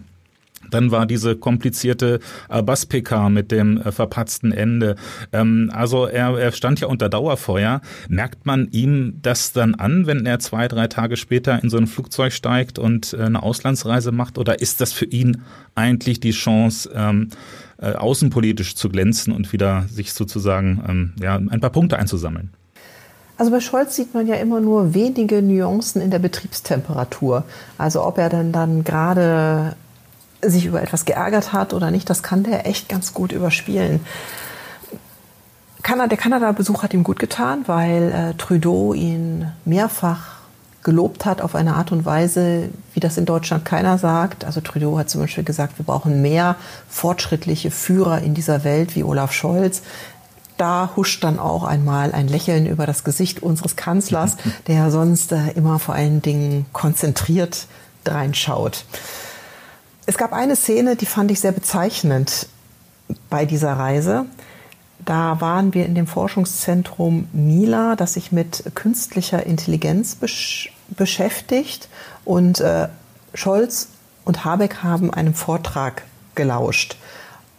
Dann 0.72 0.92
war 0.92 1.06
diese 1.06 1.36
komplizierte 1.36 2.20
Abbas-PK 2.50 3.30
mit 3.30 3.52
dem 3.52 3.82
äh, 3.82 3.92
verpatzten 3.92 4.52
Ende. 4.52 4.96
Ähm, 5.32 5.72
also 5.74 6.06
er, 6.06 6.38
er 6.38 6.52
stand 6.52 6.80
ja 6.80 6.88
unter 6.88 7.10
Dauerfeuer. 7.10 7.82
Merkt 8.10 8.46
man 8.46 8.68
ihm 8.72 9.20
das 9.22 9.54
dann 9.54 9.76
an, 9.76 10.08
wenn 10.08 10.26
er 10.26 10.40
zwei, 10.40 10.68
drei 10.68 10.88
Tage 10.88 11.18
später 11.18 11.62
in 11.64 11.70
so 11.70 11.78
ein 11.78 11.88
Flugzeug 11.88 12.34
steigt 12.34 12.80
und 12.80 13.14
äh, 13.14 13.24
eine 13.24 13.44
Auslandsreise 13.44 14.12
macht? 14.12 14.38
Oder 14.38 14.62
ist 14.62 14.82
das 14.82 14.94
für 14.94 15.06
ihn 15.06 15.42
eigentlich 15.76 16.20
die 16.20 16.32
Chance, 16.32 16.90
ähm, 16.94 17.30
äh, 17.80 17.94
außenpolitisch 17.94 18.76
zu 18.76 18.90
glänzen 18.90 19.34
und 19.34 19.54
wieder 19.54 19.86
sich 19.90 20.14
sozusagen 20.14 20.84
ähm, 20.88 21.14
ja, 21.22 21.36
ein 21.36 21.62
paar 21.62 21.70
Punkte 21.70 21.98
einzusammeln? 21.98 22.52
Also 23.38 23.52
bei 23.52 23.60
Scholz 23.60 23.96
sieht 23.96 24.16
man 24.16 24.26
ja 24.26 24.36
immer 24.36 24.60
nur 24.60 24.96
wenige 24.96 25.44
Nuancen 25.44 26.02
in 26.02 26.10
der 26.10 26.20
Betriebstemperatur. 26.20 27.44
Also 27.78 28.04
ob 28.04 28.18
er 28.18 28.30
denn 28.30 28.52
dann 28.52 28.84
gerade 28.84 29.76
sich 30.42 30.66
über 30.66 30.82
etwas 30.82 31.06
geärgert 31.06 31.54
hat 31.54 31.74
oder 31.74 31.92
nicht, 31.92 32.10
das 32.10 32.24
kann 32.24 32.44
der 32.44 32.66
echt 32.68 32.90
ganz 32.90 33.14
gut 33.14 33.32
überspielen. 33.32 34.02
der 35.84 36.18
Kanada-Besuch 36.18 36.84
hat 36.84 36.94
ihm 36.94 37.04
gut 37.04 37.20
getan, 37.20 37.64
weil 37.68 38.12
äh, 38.12 38.34
Trudeau 38.38 38.94
ihn 38.94 39.52
mehrfach 39.66 40.38
gelobt 40.84 41.26
hat 41.26 41.42
auf 41.42 41.54
eine 41.54 41.76
Art 41.76 41.92
und 41.92 42.06
Weise, 42.06 42.70
wie 42.94 43.02
das 43.02 43.18
in 43.18 43.26
Deutschland 43.26 43.66
keiner 43.66 43.98
sagt. 43.98 44.46
Also 44.46 44.62
Trudeau 44.62 44.98
hat 44.98 45.10
zum 45.10 45.20
Beispiel 45.20 45.44
gesagt, 45.44 45.78
wir 45.78 45.86
brauchen 45.86 46.22
mehr 46.22 46.56
fortschrittliche 46.88 47.72
Führer 47.72 48.22
in 48.22 48.34
dieser 48.34 48.64
Welt 48.64 48.96
wie 48.96 49.04
Olaf 49.04 49.34
Scholz. 49.34 49.82
Da 50.56 50.92
huscht 50.96 51.26
dann 51.26 51.40
auch 51.40 51.66
einmal 51.66 52.14
ein 52.14 52.30
Lächeln 52.30 52.66
über 52.66 52.86
das 52.86 53.04
Gesicht 53.04 53.44
unseres 53.44 53.76
Kanzlers, 53.76 54.38
der 54.68 54.90
sonst 54.90 55.34
äh, 55.34 55.52
immer 55.56 55.78
vor 55.78 55.94
allen 55.94 56.22
Dingen 56.22 56.66
konzentriert 56.72 57.68
reinschaut. 58.06 58.86
Es 60.10 60.18
gab 60.18 60.32
eine 60.32 60.56
Szene, 60.56 60.96
die 60.96 61.06
fand 61.06 61.32
ich 61.32 61.42
sehr 61.42 61.52
bezeichnend 61.52 62.48
bei 63.30 63.46
dieser 63.46 63.74
Reise. 63.74 64.26
Da 65.04 65.42
waren 65.42 65.74
wir 65.74 65.86
in 65.86 65.96
dem 65.96 66.08
Forschungszentrum 66.08 67.28
Mila, 67.34 67.98
das 67.98 68.14
sich 68.14 68.32
mit 68.32 68.64
künstlicher 68.74 69.46
Intelligenz 69.46 70.16
besch 70.16 70.74
beschäftigt. 70.88 71.90
Und 72.24 72.62
äh, 72.62 72.88
Scholz 73.34 73.90
und 74.24 74.46
Habeck 74.46 74.82
haben 74.82 75.14
einem 75.14 75.34
Vortrag 75.34 76.04
gelauscht. 76.36 76.96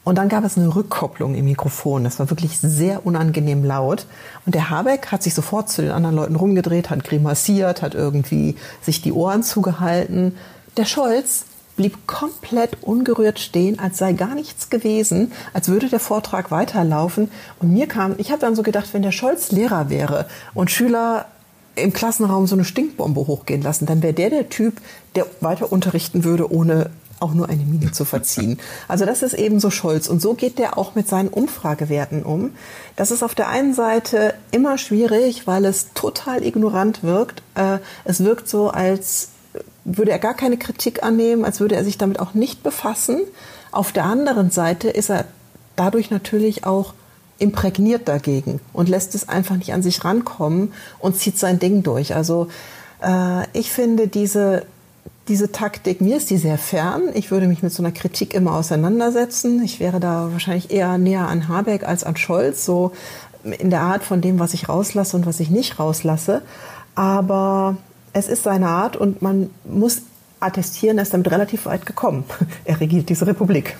Und 0.02 0.17
dann 0.17 0.31
gab 0.31 0.43
es 0.43 0.57
eine 0.57 0.75
Rückkopplung 0.75 1.35
im 1.35 1.45
Mikrofon. 1.45 2.05
Das 2.05 2.19
war 2.19 2.31
wirklich 2.31 2.57
sehr 2.59 3.05
unangenehm 3.05 3.62
laut. 3.62 4.07
Und 4.47 4.55
der 4.55 4.71
Habeck 4.71 5.12
hat 5.12 5.23
sich 5.23 5.35
sofort 5.35 5.69
zu 5.69 5.83
den 5.83 5.90
anderen 5.90 6.17
Leuten 6.17 6.37
rumgedreht, 6.37 6.88
hat 6.88 7.05
grimassiert, 7.05 7.83
hat 7.83 7.95
irgendwie 7.95 8.57
sich 8.81 9.02
die 9.02 9.12
Ohren 9.12 9.43
zugehalten. 9.43 10.35
Der 10.78 10.87
Scholz 10.87 11.45
blieb 11.78 12.06
komplett 12.06 12.82
ungerührt 12.82 13.38
stehen, 13.38 13.78
als 13.78 13.99
sei 13.99 14.12
gar 14.12 14.35
nichts 14.35 14.68
gewesen, 14.68 15.32
als 15.54 15.68
würde 15.68 15.88
der 15.88 16.00
Vortrag 16.00 16.50
weiterlaufen. 16.50 17.30
Und 17.61 17.73
mir 17.73 17.87
kam, 17.87 18.16
ich 18.18 18.30
habe 18.30 18.40
dann 18.40 18.56
so 18.56 18.62
gedacht, 18.62 18.88
wenn 18.92 19.02
der 19.02 19.12
Scholz 19.12 19.52
Lehrer 19.52 19.88
wäre 19.88 20.26
und 20.54 20.73
Schüler 20.73 21.26
im 21.76 21.92
Klassenraum 21.92 22.49
so 22.49 22.56
eine 22.56 22.64
Stinkbombe 22.64 23.20
hochgehen 23.28 23.62
lassen, 23.62 23.87
dann 23.87 24.02
wäre 24.02 24.12
der 24.12 24.30
der 24.30 24.49
Typ, 24.49 24.80
der 25.14 25.26
weiter 25.40 25.70
unterrichten 25.70 26.25
würde, 26.25 26.52
ohne 26.52 26.90
auch 27.20 27.32
nur 27.32 27.49
eine 27.49 27.62
Miene 27.64 27.92
zu 27.92 28.04
verziehen. 28.04 28.58
Also 28.88 29.04
das 29.04 29.23
ist 29.23 29.35
eben 29.35 29.61
so 29.61 29.70
Scholz. 29.70 30.08
Und 30.08 30.20
so 30.20 30.35
geht 30.35 30.58
der 30.58 30.78
auch 30.78 30.97
mit 30.97 31.08
seinen 31.08 31.28
Umfragewerten 31.28 32.25
um. 32.25 32.52
Das 32.97 33.12
ist 33.12 33.23
auf 33.23 33.37
der 33.37 33.49
einen 33.49 33.75
Seite 33.75 34.35
immer 34.50 34.78
schwierig, 34.78 35.47
weil 35.47 35.64
es 35.64 35.92
total 35.94 36.42
ignorant 36.44 37.04
wirkt. 37.04 37.42
Äh, 37.54 37.78
es 38.04 38.25
wirkt 38.25 38.49
so, 38.49 38.70
als 38.70 39.28
würde 39.85 40.11
er 40.11 40.19
gar 40.19 40.35
keine 40.35 40.57
Kritik 40.57 41.03
annehmen, 41.03 41.45
als 41.45 41.61
würde 41.61 41.77
er 41.77 41.85
sich 41.85 41.99
damit 41.99 42.21
auch 42.21 42.35
nicht 42.35 42.62
befassen. 42.62 43.21
Auf 43.73 43.93
der 43.93 44.05
anderen 44.05 44.50
Seite 44.50 44.88
ist 44.88 45.11
er 45.11 45.25
dadurch 45.77 46.11
natürlich 46.11 46.65
auch 46.65 46.95
imprägniert 47.38 48.09
dagegen 48.09 48.61
und 48.73 48.88
lässt 48.88 49.15
es 49.15 49.29
einfach 49.29 49.57
nicht 49.57 49.73
an 49.73 49.83
sich 49.83 50.05
rankommen 50.05 50.73
und 50.99 51.17
zieht 51.17 51.38
sein 51.38 51.59
Ding 51.59 51.83
durch. 51.83 52.15
Also 52.15 52.49
äh, 53.00 53.45
ich 53.53 53.71
finde 53.71 54.09
diese, 54.09 54.67
diese 55.29 55.53
Taktik, 55.53 56.00
mir 56.00 56.17
ist 56.17 56.31
die 56.31 56.38
sehr 56.38 56.59
fern. 56.59 57.03
Ich 57.15 57.31
würde 57.31 57.47
mich 57.47 57.62
mit 57.62 57.73
so 57.73 57.83
einer 57.83 57.93
Kritik 57.93 58.35
immer 58.35 58.55
auseinandersetzen. 58.55 59.62
Ich 59.62 59.79
wäre 59.79 60.00
da 60.00 60.31
wahrscheinlich 60.33 60.71
eher 60.71 60.99
näher 60.99 61.29
an 61.29 61.49
Habeck 61.49 61.85
als 61.85 62.03
an 62.03 62.17
Scholz, 62.17 62.65
so 62.65 62.93
in 63.45 63.71
der 63.71 63.82
Art 63.82 64.02
von 64.02 64.21
dem, 64.21 64.41
was 64.41 64.52
ich 64.52 64.69
rauslasse 64.69 65.17
und 65.17 65.26
was 65.26 65.39
ich 65.39 65.50
nicht 65.50 65.78
rauslasse. 65.78 66.43
Aber 66.97 67.76
es 68.12 68.28
ist 68.28 68.44
seine 68.44 68.68
Art 68.68 68.97
und 68.97 69.23
man 69.23 69.50
muss 69.64 70.02
attestieren, 70.40 70.99
er 70.99 71.02
ist 71.02 71.14
damit 71.14 71.30
relativ 71.30 71.66
weit 71.66 71.86
gekommen. 71.86 72.25
Er 72.64 72.80
regiert 72.80 73.08
diese 73.08 73.26
Republik. 73.26 73.76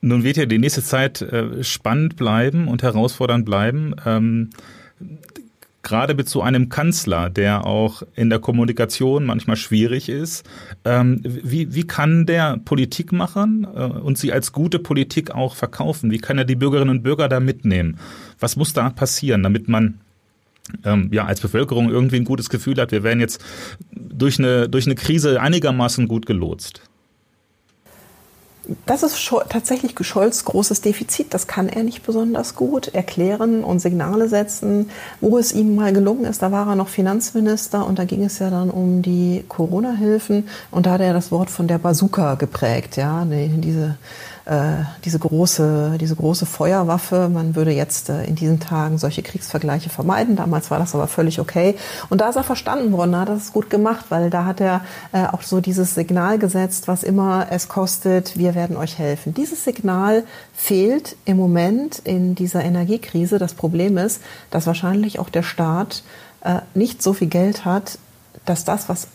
Nun 0.00 0.24
wird 0.24 0.38
ja 0.38 0.46
die 0.46 0.58
nächste 0.58 0.82
Zeit 0.82 1.20
äh, 1.20 1.62
spannend 1.62 2.16
bleiben 2.16 2.68
und 2.68 2.82
herausfordernd 2.82 3.44
bleiben. 3.44 3.94
Ähm, 4.06 4.50
gerade 5.82 6.14
mit 6.14 6.28
so 6.28 6.42
einem 6.42 6.68
Kanzler, 6.68 7.30
der 7.30 7.66
auch 7.66 8.02
in 8.14 8.30
der 8.30 8.38
Kommunikation 8.38 9.24
manchmal 9.24 9.56
schwierig 9.56 10.08
ist. 10.08 10.48
Ähm, 10.84 11.20
wie, 11.22 11.74
wie 11.74 11.86
kann 11.86 12.26
der 12.26 12.58
Politik 12.58 13.12
machen 13.12 13.66
äh, 13.74 13.84
und 13.84 14.18
sie 14.18 14.32
als 14.32 14.52
gute 14.52 14.78
Politik 14.78 15.32
auch 15.32 15.54
verkaufen? 15.54 16.10
Wie 16.10 16.18
kann 16.18 16.38
er 16.38 16.44
die 16.44 16.56
Bürgerinnen 16.56 16.90
und 16.90 17.02
Bürger 17.02 17.28
da 17.28 17.40
mitnehmen? 17.40 17.98
Was 18.38 18.56
muss 18.56 18.72
da 18.72 18.90
passieren, 18.90 19.42
damit 19.42 19.68
man 19.68 20.00
ähm, 20.84 21.10
ja, 21.12 21.24
als 21.24 21.40
Bevölkerung 21.40 21.90
irgendwie 21.90 22.16
ein 22.16 22.24
gutes 22.24 22.48
Gefühl 22.50 22.76
hat, 22.80 22.92
wir 22.92 23.02
werden 23.02 23.20
jetzt 23.20 23.42
durch 23.92 24.38
eine, 24.38 24.68
durch 24.68 24.86
eine 24.86 24.94
Krise 24.94 25.40
einigermaßen 25.40 26.08
gut 26.08 26.26
gelotst? 26.26 26.82
Das 28.86 29.02
ist 29.02 29.32
tatsächlich 29.48 29.94
Scholz 30.00 30.44
großes 30.44 30.80
Defizit. 30.80 31.34
Das 31.34 31.46
kann 31.46 31.68
er 31.68 31.82
nicht 31.82 32.04
besonders 32.04 32.54
gut 32.54 32.88
erklären 32.88 33.64
und 33.64 33.80
Signale 33.80 34.28
setzen. 34.28 34.90
Wo 35.20 35.38
es 35.38 35.52
ihm 35.52 35.74
mal 35.74 35.92
gelungen 35.92 36.24
ist, 36.24 36.42
da 36.42 36.52
war 36.52 36.68
er 36.68 36.76
noch 36.76 36.88
Finanzminister 36.88 37.86
und 37.86 37.98
da 37.98 38.04
ging 38.04 38.22
es 38.22 38.38
ja 38.38 38.50
dann 38.50 38.70
um 38.70 39.02
die 39.02 39.44
Corona-Hilfen 39.48 40.46
und 40.70 40.86
da 40.86 40.92
hat 40.92 41.00
er 41.00 41.14
das 41.14 41.32
Wort 41.32 41.50
von 41.50 41.66
der 41.66 41.78
Bazooka 41.78 42.34
geprägt. 42.34 42.96
Ja, 42.96 43.24
diese 43.24 43.96
diese, 45.04 45.18
große, 45.18 45.96
diese 46.00 46.16
große 46.16 46.44
Feuerwaffe. 46.44 47.28
Man 47.28 47.54
würde 47.54 47.70
jetzt 47.70 48.08
äh, 48.08 48.24
in 48.24 48.34
diesen 48.34 48.58
Tagen 48.58 48.98
solche 48.98 49.22
Kriegsvergleiche 49.22 49.90
vermeiden. 49.90 50.34
Damals 50.34 50.70
war 50.70 50.78
das 50.78 50.94
aber 50.94 51.06
völlig 51.06 51.38
okay. 51.38 51.76
Und 52.08 52.20
da 52.20 52.28
ist 52.28 52.36
er 52.36 52.42
verstanden 52.42 52.92
worden, 52.92 53.16
hat 53.16 53.28
das 53.28 53.52
gut 53.52 53.70
gemacht, 53.70 54.06
weil 54.08 54.28
da 54.28 54.44
hat 54.46 54.60
er 54.60 54.82
äh, 55.12 55.24
auch 55.26 55.42
so 55.42 55.60
dieses 55.60 55.94
Signal 55.94 56.38
gesetzt, 56.38 56.88
was 56.88 57.04
immer 57.04 57.46
es 57.50 57.68
kostet, 57.68 58.36
wir 58.38 58.54
werden 58.54 58.76
euch 58.76 58.98
helfen. 58.98 59.34
Dieses 59.34 59.64
Signal 59.64 60.24
fehlt 60.52 61.16
im 61.24 61.36
Moment 61.36 62.00
in 62.00 62.34
dieser 62.34 62.64
Energiekrise. 62.64 63.38
Das 63.38 63.54
Problem 63.54 63.98
ist, 63.98 64.20
dass 64.50 64.66
wahrscheinlich 64.66 65.18
auch 65.20 65.28
der 65.28 65.44
Staat 65.44 66.02
äh, 66.42 66.60
nicht 66.74 67.02
so 67.02 67.12
viel 67.12 67.28
Geld 67.28 67.64
hat, 67.64 67.98
dass 68.46 68.64
das, 68.64 68.88
was 68.88 69.06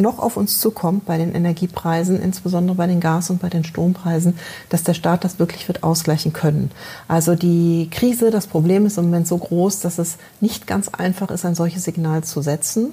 noch 0.00 0.18
auf 0.18 0.36
uns 0.36 0.58
zukommt 0.58 1.06
bei 1.06 1.18
den 1.18 1.34
Energiepreisen, 1.34 2.20
insbesondere 2.20 2.76
bei 2.76 2.86
den 2.86 3.00
Gas- 3.00 3.30
und 3.30 3.40
bei 3.40 3.48
den 3.48 3.64
Strompreisen, 3.64 4.38
dass 4.68 4.82
der 4.82 4.94
Staat 4.94 5.24
das 5.24 5.38
wirklich 5.38 5.68
wird 5.68 5.82
ausgleichen 5.82 6.32
können. 6.32 6.70
Also 7.08 7.34
die 7.34 7.88
Krise, 7.90 8.30
das 8.30 8.46
Problem 8.46 8.86
ist 8.86 8.98
im 8.98 9.04
Moment 9.04 9.26
so 9.28 9.38
groß, 9.38 9.80
dass 9.80 9.98
es 9.98 10.16
nicht 10.40 10.66
ganz 10.66 10.88
einfach 10.88 11.30
ist, 11.30 11.44
ein 11.44 11.54
solches 11.54 11.84
Signal 11.84 12.24
zu 12.24 12.42
setzen. 12.42 12.92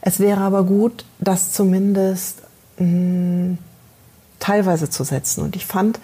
Es 0.00 0.20
wäre 0.20 0.40
aber 0.40 0.64
gut, 0.64 1.04
das 1.18 1.52
zumindest 1.52 2.42
mh, 2.78 2.86
hm, 2.86 3.58
teilweise 4.38 4.88
zu 4.88 5.04
setzen. 5.04 5.42
Und 5.42 5.56
ich 5.56 5.66
fand, 5.66 5.98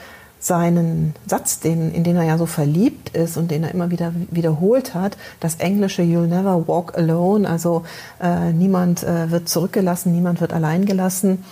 seinen 0.44 1.14
Satz, 1.26 1.60
den, 1.60 1.92
in 1.94 2.04
den 2.04 2.16
er 2.16 2.24
ja 2.24 2.36
so 2.36 2.44
verliebt 2.44 3.08
ist 3.16 3.38
und 3.38 3.50
den 3.50 3.64
er 3.64 3.72
immer 3.72 3.90
wieder 3.90 4.12
wiederholt 4.30 4.94
hat, 4.94 5.16
das 5.40 5.56
englische 5.56 6.02
You'll 6.02 6.26
never 6.26 6.68
walk 6.68 6.96
alone, 6.98 7.48
also 7.48 7.84
äh, 8.20 8.52
niemand 8.52 9.02
äh, 9.02 9.30
wird 9.30 9.48
zurückgelassen, 9.48 10.12
niemand 10.12 10.42
wird 10.42 10.52
allein 10.52 10.84
gelassen, 10.84 11.44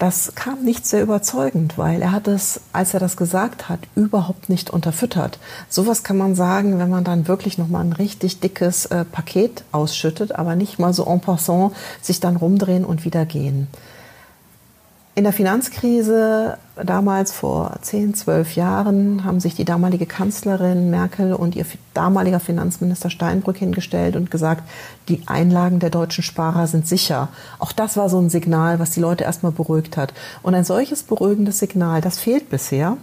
das 0.00 0.34
kam 0.34 0.62
nicht 0.62 0.86
sehr 0.86 1.02
überzeugend, 1.02 1.78
weil 1.78 2.02
er 2.02 2.12
hat 2.12 2.28
es, 2.28 2.60
als 2.72 2.92
er 2.92 3.00
das 3.00 3.16
gesagt 3.16 3.68
hat, 3.68 3.78
überhaupt 3.94 4.50
nicht 4.50 4.70
unterfüttert. 4.70 5.38
Sowas 5.70 6.02
kann 6.02 6.18
man 6.18 6.34
sagen, 6.34 6.78
wenn 6.78 6.90
man 6.90 7.04
dann 7.04 7.28
wirklich 7.28 7.56
nochmal 7.56 7.84
ein 7.84 7.94
richtig 7.94 8.40
dickes 8.40 8.86
äh, 8.86 9.04
Paket 9.04 9.64
ausschüttet, 9.72 10.34
aber 10.34 10.56
nicht 10.56 10.78
mal 10.78 10.92
so 10.92 11.06
en 11.06 11.20
passant 11.20 11.72
sich 12.02 12.20
dann 12.20 12.36
rumdrehen 12.36 12.84
und 12.84 13.04
wieder 13.04 13.24
gehen. 13.24 13.68
In 15.16 15.24
der 15.24 15.32
Finanzkrise 15.32 16.58
damals 16.76 17.32
vor 17.32 17.78
10, 17.80 18.14
12 18.14 18.54
Jahren 18.54 19.24
haben 19.24 19.40
sich 19.40 19.54
die 19.54 19.64
damalige 19.64 20.04
Kanzlerin 20.04 20.90
Merkel 20.90 21.32
und 21.32 21.56
ihr 21.56 21.64
damaliger 21.94 22.38
Finanzminister 22.38 23.08
Steinbrück 23.08 23.56
hingestellt 23.56 24.14
und 24.14 24.30
gesagt, 24.30 24.68
die 25.08 25.22
Einlagen 25.24 25.78
der 25.78 25.88
deutschen 25.88 26.22
Sparer 26.22 26.66
sind 26.66 26.86
sicher. 26.86 27.28
Auch 27.58 27.72
das 27.72 27.96
war 27.96 28.10
so 28.10 28.20
ein 28.20 28.28
Signal, 28.28 28.78
was 28.78 28.90
die 28.90 29.00
Leute 29.00 29.24
erstmal 29.24 29.52
beruhigt 29.52 29.96
hat. 29.96 30.12
Und 30.42 30.54
ein 30.54 30.64
solches 30.64 31.02
beruhigendes 31.02 31.60
Signal, 31.60 32.02
das 32.02 32.18
fehlt 32.18 32.50
bisher. 32.50 32.98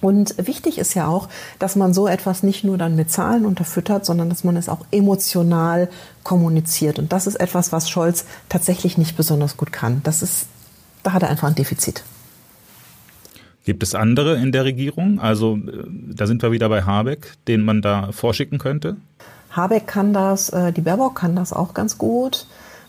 Und 0.00 0.46
wichtig 0.46 0.78
ist 0.78 0.94
ja 0.94 1.08
auch, 1.08 1.28
dass 1.58 1.74
man 1.74 1.92
so 1.92 2.06
etwas 2.06 2.44
nicht 2.44 2.62
nur 2.62 2.78
dann 2.78 2.94
mit 2.94 3.10
Zahlen 3.10 3.46
unterfüttert, 3.46 4.06
sondern 4.06 4.28
dass 4.28 4.44
man 4.44 4.56
es 4.56 4.68
auch 4.68 4.86
emotional 4.92 5.88
kommuniziert. 6.22 7.00
Und 7.00 7.12
das 7.12 7.26
ist 7.26 7.40
etwas, 7.40 7.72
was 7.72 7.90
Scholz 7.90 8.26
tatsächlich 8.48 8.96
nicht 8.96 9.16
besonders 9.16 9.56
gut 9.56 9.72
kann. 9.72 10.02
Das 10.04 10.22
ist 10.22 10.46
da 11.02 11.12
hat 11.12 11.22
er 11.22 11.30
einfach 11.30 11.48
ein 11.48 11.54
Defizit. 11.54 12.04
Gibt 13.64 13.82
es 13.82 13.94
andere 13.94 14.36
in 14.36 14.50
der 14.50 14.64
Regierung? 14.64 15.20
Also 15.20 15.56
äh, 15.56 15.84
da 15.88 16.26
sind 16.26 16.42
wir 16.42 16.52
wieder 16.52 16.68
bei 16.68 16.82
Habeck, 16.82 17.32
den 17.46 17.62
man 17.62 17.80
da 17.82 18.10
vorschicken 18.12 18.58
könnte? 18.58 18.96
Habeck 19.50 19.86
kann 19.86 20.12
das, 20.12 20.48
äh, 20.50 20.72
die 20.72 20.80
Baerbock 20.80 21.14
kann 21.14 21.36
das 21.36 21.52
auch 21.52 21.74
ganz 21.74 21.98
gut. 21.98 22.46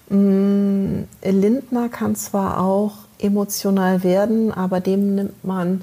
Mm, 0.10 1.04
Lindner 1.24 1.90
kann 1.90 2.16
zwar 2.16 2.60
auch 2.60 2.94
emotional 3.20 4.04
werden, 4.04 4.52
aber 4.52 4.80
dem 4.80 5.16
nimmt 5.16 5.44
man 5.44 5.82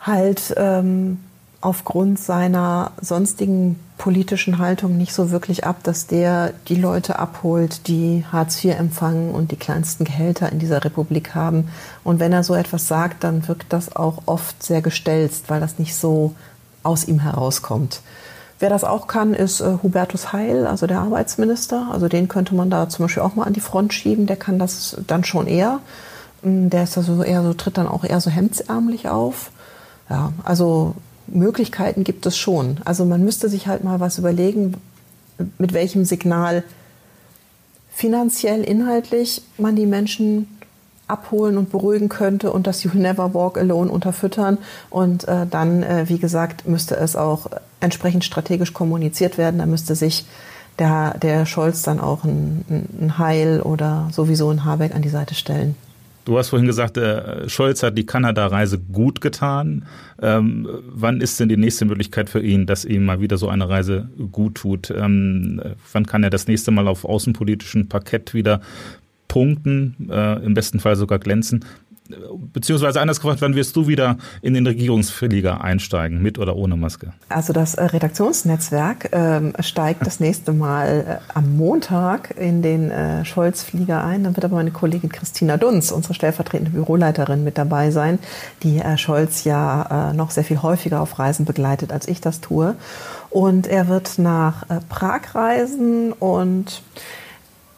halt 0.00 0.54
ähm, 0.56 1.18
aufgrund 1.62 2.18
seiner 2.18 2.90
sonstigen 3.00 3.78
politischen 3.96 4.58
Haltung 4.58 4.98
nicht 4.98 5.14
so 5.14 5.30
wirklich 5.30 5.64
ab, 5.64 5.76
dass 5.84 6.08
der 6.08 6.52
die 6.66 6.74
Leute 6.74 7.20
abholt, 7.20 7.86
die 7.86 8.24
Hartz 8.30 8.62
IV 8.62 8.78
empfangen 8.78 9.30
und 9.30 9.52
die 9.52 9.56
kleinsten 9.56 10.04
Gehälter 10.04 10.50
in 10.50 10.58
dieser 10.58 10.84
Republik 10.84 11.36
haben. 11.36 11.68
Und 12.02 12.18
wenn 12.18 12.32
er 12.32 12.42
so 12.42 12.54
etwas 12.54 12.88
sagt, 12.88 13.22
dann 13.22 13.46
wirkt 13.46 13.72
das 13.72 13.94
auch 13.94 14.22
oft 14.26 14.60
sehr 14.60 14.82
gestelzt, 14.82 15.44
weil 15.48 15.60
das 15.60 15.78
nicht 15.78 15.94
so 15.94 16.34
aus 16.82 17.06
ihm 17.06 17.20
herauskommt. 17.20 18.00
Wer 18.58 18.70
das 18.70 18.82
auch 18.82 19.06
kann, 19.06 19.34
ist 19.34 19.60
äh, 19.60 19.78
Hubertus 19.82 20.32
Heil, 20.32 20.66
also 20.66 20.88
der 20.88 21.00
Arbeitsminister. 21.00 21.88
Also 21.92 22.08
den 22.08 22.26
könnte 22.26 22.56
man 22.56 22.70
da 22.70 22.88
zum 22.88 23.04
Beispiel 23.04 23.22
auch 23.22 23.36
mal 23.36 23.44
an 23.44 23.52
die 23.52 23.60
Front 23.60 23.94
schieben. 23.94 24.26
Der 24.26 24.36
kann 24.36 24.58
das 24.58 24.96
dann 25.06 25.22
schon 25.22 25.46
eher. 25.46 25.78
Mm, 26.42 26.70
der 26.70 26.84
ist 26.84 26.98
also 26.98 27.22
eher 27.22 27.42
so, 27.42 27.54
tritt 27.54 27.78
dann 27.78 27.88
auch 27.88 28.02
eher 28.04 28.20
so 28.20 28.30
hemdsärmlich 28.30 29.08
auf. 29.08 29.50
Ja, 30.10 30.32
also 30.44 30.94
Möglichkeiten 31.26 32.04
gibt 32.04 32.26
es 32.26 32.36
schon. 32.36 32.78
Also 32.84 33.04
man 33.04 33.24
müsste 33.24 33.48
sich 33.48 33.66
halt 33.66 33.84
mal 33.84 34.00
was 34.00 34.18
überlegen, 34.18 34.74
mit 35.58 35.72
welchem 35.72 36.04
Signal 36.04 36.64
finanziell, 37.92 38.62
inhaltlich 38.62 39.42
man 39.58 39.76
die 39.76 39.86
Menschen 39.86 40.48
abholen 41.08 41.58
und 41.58 41.70
beruhigen 41.70 42.08
könnte 42.08 42.52
und 42.52 42.66
das 42.66 42.82
You'll 42.82 42.96
Never 42.96 43.34
Walk 43.34 43.58
Alone 43.58 43.90
unterfüttern. 43.90 44.58
Und 44.88 45.28
äh, 45.28 45.46
dann, 45.48 45.82
äh, 45.82 46.08
wie 46.08 46.18
gesagt, 46.18 46.66
müsste 46.66 46.96
es 46.96 47.16
auch 47.16 47.48
entsprechend 47.80 48.24
strategisch 48.24 48.72
kommuniziert 48.72 49.36
werden. 49.36 49.58
Da 49.58 49.66
müsste 49.66 49.94
sich 49.94 50.24
der, 50.78 51.18
der 51.18 51.44
Scholz 51.44 51.82
dann 51.82 52.00
auch 52.00 52.24
ein, 52.24 52.88
ein 53.00 53.18
Heil 53.18 53.60
oder 53.60 54.08
sowieso 54.12 54.48
ein 54.50 54.64
Habeck 54.64 54.94
an 54.94 55.02
die 55.02 55.10
Seite 55.10 55.34
stellen. 55.34 55.74
Du 56.24 56.38
hast 56.38 56.50
vorhin 56.50 56.66
gesagt, 56.66 56.96
äh, 56.96 57.48
Scholz 57.48 57.82
hat 57.82 57.98
die 57.98 58.06
Kanada-Reise 58.06 58.78
gut 58.78 59.20
getan. 59.20 59.86
Ähm, 60.20 60.68
wann 60.86 61.20
ist 61.20 61.40
denn 61.40 61.48
die 61.48 61.56
nächste 61.56 61.84
Möglichkeit 61.84 62.30
für 62.30 62.40
ihn, 62.40 62.66
dass 62.66 62.84
ihm 62.84 63.04
mal 63.04 63.20
wieder 63.20 63.38
so 63.38 63.48
eine 63.48 63.68
Reise 63.68 64.08
gut 64.30 64.56
tut? 64.56 64.90
Ähm, 64.90 65.60
wann 65.92 66.06
kann 66.06 66.22
er 66.22 66.30
das 66.30 66.46
nächste 66.46 66.70
Mal 66.70 66.86
auf 66.86 67.04
außenpolitischen 67.04 67.88
Parkett 67.88 68.34
wieder 68.34 68.60
punkten, 69.26 70.08
äh, 70.10 70.44
im 70.44 70.54
besten 70.54 70.78
Fall 70.78 70.94
sogar 70.94 71.18
glänzen? 71.18 71.64
Beziehungsweise 72.52 73.00
anders 73.00 73.20
gefragt, 73.20 73.40
wann 73.40 73.54
wirst 73.54 73.76
du 73.76 73.86
wieder 73.86 74.16
in 74.42 74.54
den 74.54 74.66
Regierungsflieger 74.66 75.62
einsteigen, 75.62 76.20
mit 76.20 76.38
oder 76.38 76.56
ohne 76.56 76.76
Maske? 76.76 77.12
Also 77.28 77.52
das 77.52 77.74
äh, 77.74 77.84
Redaktionsnetzwerk 77.84 79.10
ähm, 79.12 79.52
steigt 79.60 80.06
das 80.06 80.20
nächste 80.20 80.52
Mal 80.52 81.20
äh, 81.20 81.32
am 81.34 81.56
Montag 81.56 82.34
in 82.36 82.62
den 82.62 82.90
äh, 82.90 83.24
Scholz-Flieger 83.24 84.04
ein. 84.04 84.24
Dann 84.24 84.36
wird 84.36 84.44
aber 84.44 84.56
meine 84.56 84.70
Kollegin 84.70 85.10
Christina 85.10 85.56
Dunz, 85.56 85.90
unsere 85.90 86.14
stellvertretende 86.14 86.72
Büroleiterin, 86.72 87.44
mit 87.44 87.58
dabei 87.58 87.90
sein, 87.90 88.18
die 88.62 88.78
äh, 88.78 88.98
Scholz 88.98 89.44
ja 89.44 90.10
äh, 90.10 90.14
noch 90.14 90.30
sehr 90.30 90.44
viel 90.44 90.62
häufiger 90.62 91.00
auf 91.00 91.18
Reisen 91.18 91.44
begleitet, 91.44 91.92
als 91.92 92.08
ich 92.08 92.20
das 92.20 92.40
tue. 92.40 92.74
Und 93.30 93.66
er 93.66 93.88
wird 93.88 94.18
nach 94.18 94.68
äh, 94.68 94.80
Prag 94.88 95.34
reisen 95.34 96.12
und 96.12 96.82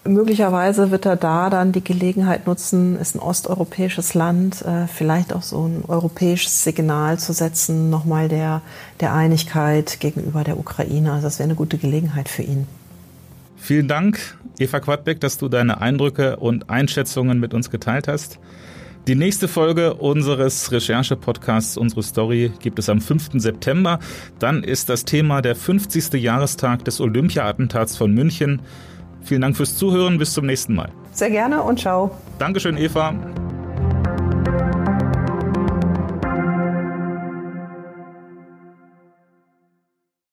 Möglicherweise 0.07 0.90
wird 0.90 1.07
er 1.07 1.17
da 1.17 1.49
dann 1.49 1.73
die 1.73 1.83
Gelegenheit 1.83 2.47
nutzen, 2.47 2.99
ist 2.99 3.17
ein 3.17 3.21
osteuropäisches 3.21 4.12
Land, 4.12 4.61
äh, 4.61 4.87
vielleicht 4.87 5.33
auch 5.33 5.43
so 5.43 5.67
ein 5.67 5.83
europäisches 5.88 6.62
Signal 6.62 7.19
zu 7.19 7.33
setzen, 7.33 7.88
nochmal 7.88 8.29
der, 8.29 8.61
der 9.01 9.14
Einigkeit 9.14 10.01
gegenüber 10.01 10.45
der 10.45 10.59
Ukraine. 10.59 11.12
Also 11.12 11.27
das 11.27 11.38
wäre 11.38 11.49
eine 11.49 11.55
gute 11.55 11.79
Gelegenheit 11.79 12.29
für 12.29 12.43
ihn. 12.43 12.67
Vielen 13.57 13.88
Dank, 13.88 14.37
Eva 14.59 14.79
Quadbeck, 14.81 15.21
dass 15.21 15.38
du 15.38 15.49
deine 15.49 15.81
Eindrücke 15.81 16.37
und 16.37 16.69
Einschätzungen 16.69 17.40
mit 17.40 17.55
uns 17.55 17.71
geteilt 17.71 18.07
hast. 18.07 18.38
Die 19.07 19.14
nächste 19.14 19.49
Folge 19.49 19.95
unseres 19.95 20.71
Recherche-Podcasts, 20.71 21.79
unsere 21.79 22.03
Story, 22.03 22.53
gibt 22.61 22.79
es 22.79 22.90
am 22.90 23.01
5. 23.01 23.33
September. 23.35 24.01
Dann 24.38 24.62
ist 24.62 24.90
das 24.90 25.07
Thema 25.07 25.40
der 25.40 25.57
50. 25.57 26.14
Jahrestag 26.14 26.85
des 26.85 27.01
Olympia-Attentats 27.01 27.97
von 27.97 28.12
München. 28.12 28.61
Vielen 29.25 29.41
Dank 29.41 29.57
fürs 29.57 29.77
Zuhören. 29.77 30.19
Bis 30.19 30.33
zum 30.33 30.47
nächsten 30.47 30.75
Mal. 30.75 30.91
Sehr 31.13 31.31
gerne 31.31 31.63
und 31.63 31.81
ciao. 31.81 32.11
Dankeschön, 32.39 32.77
Eva. 32.77 33.15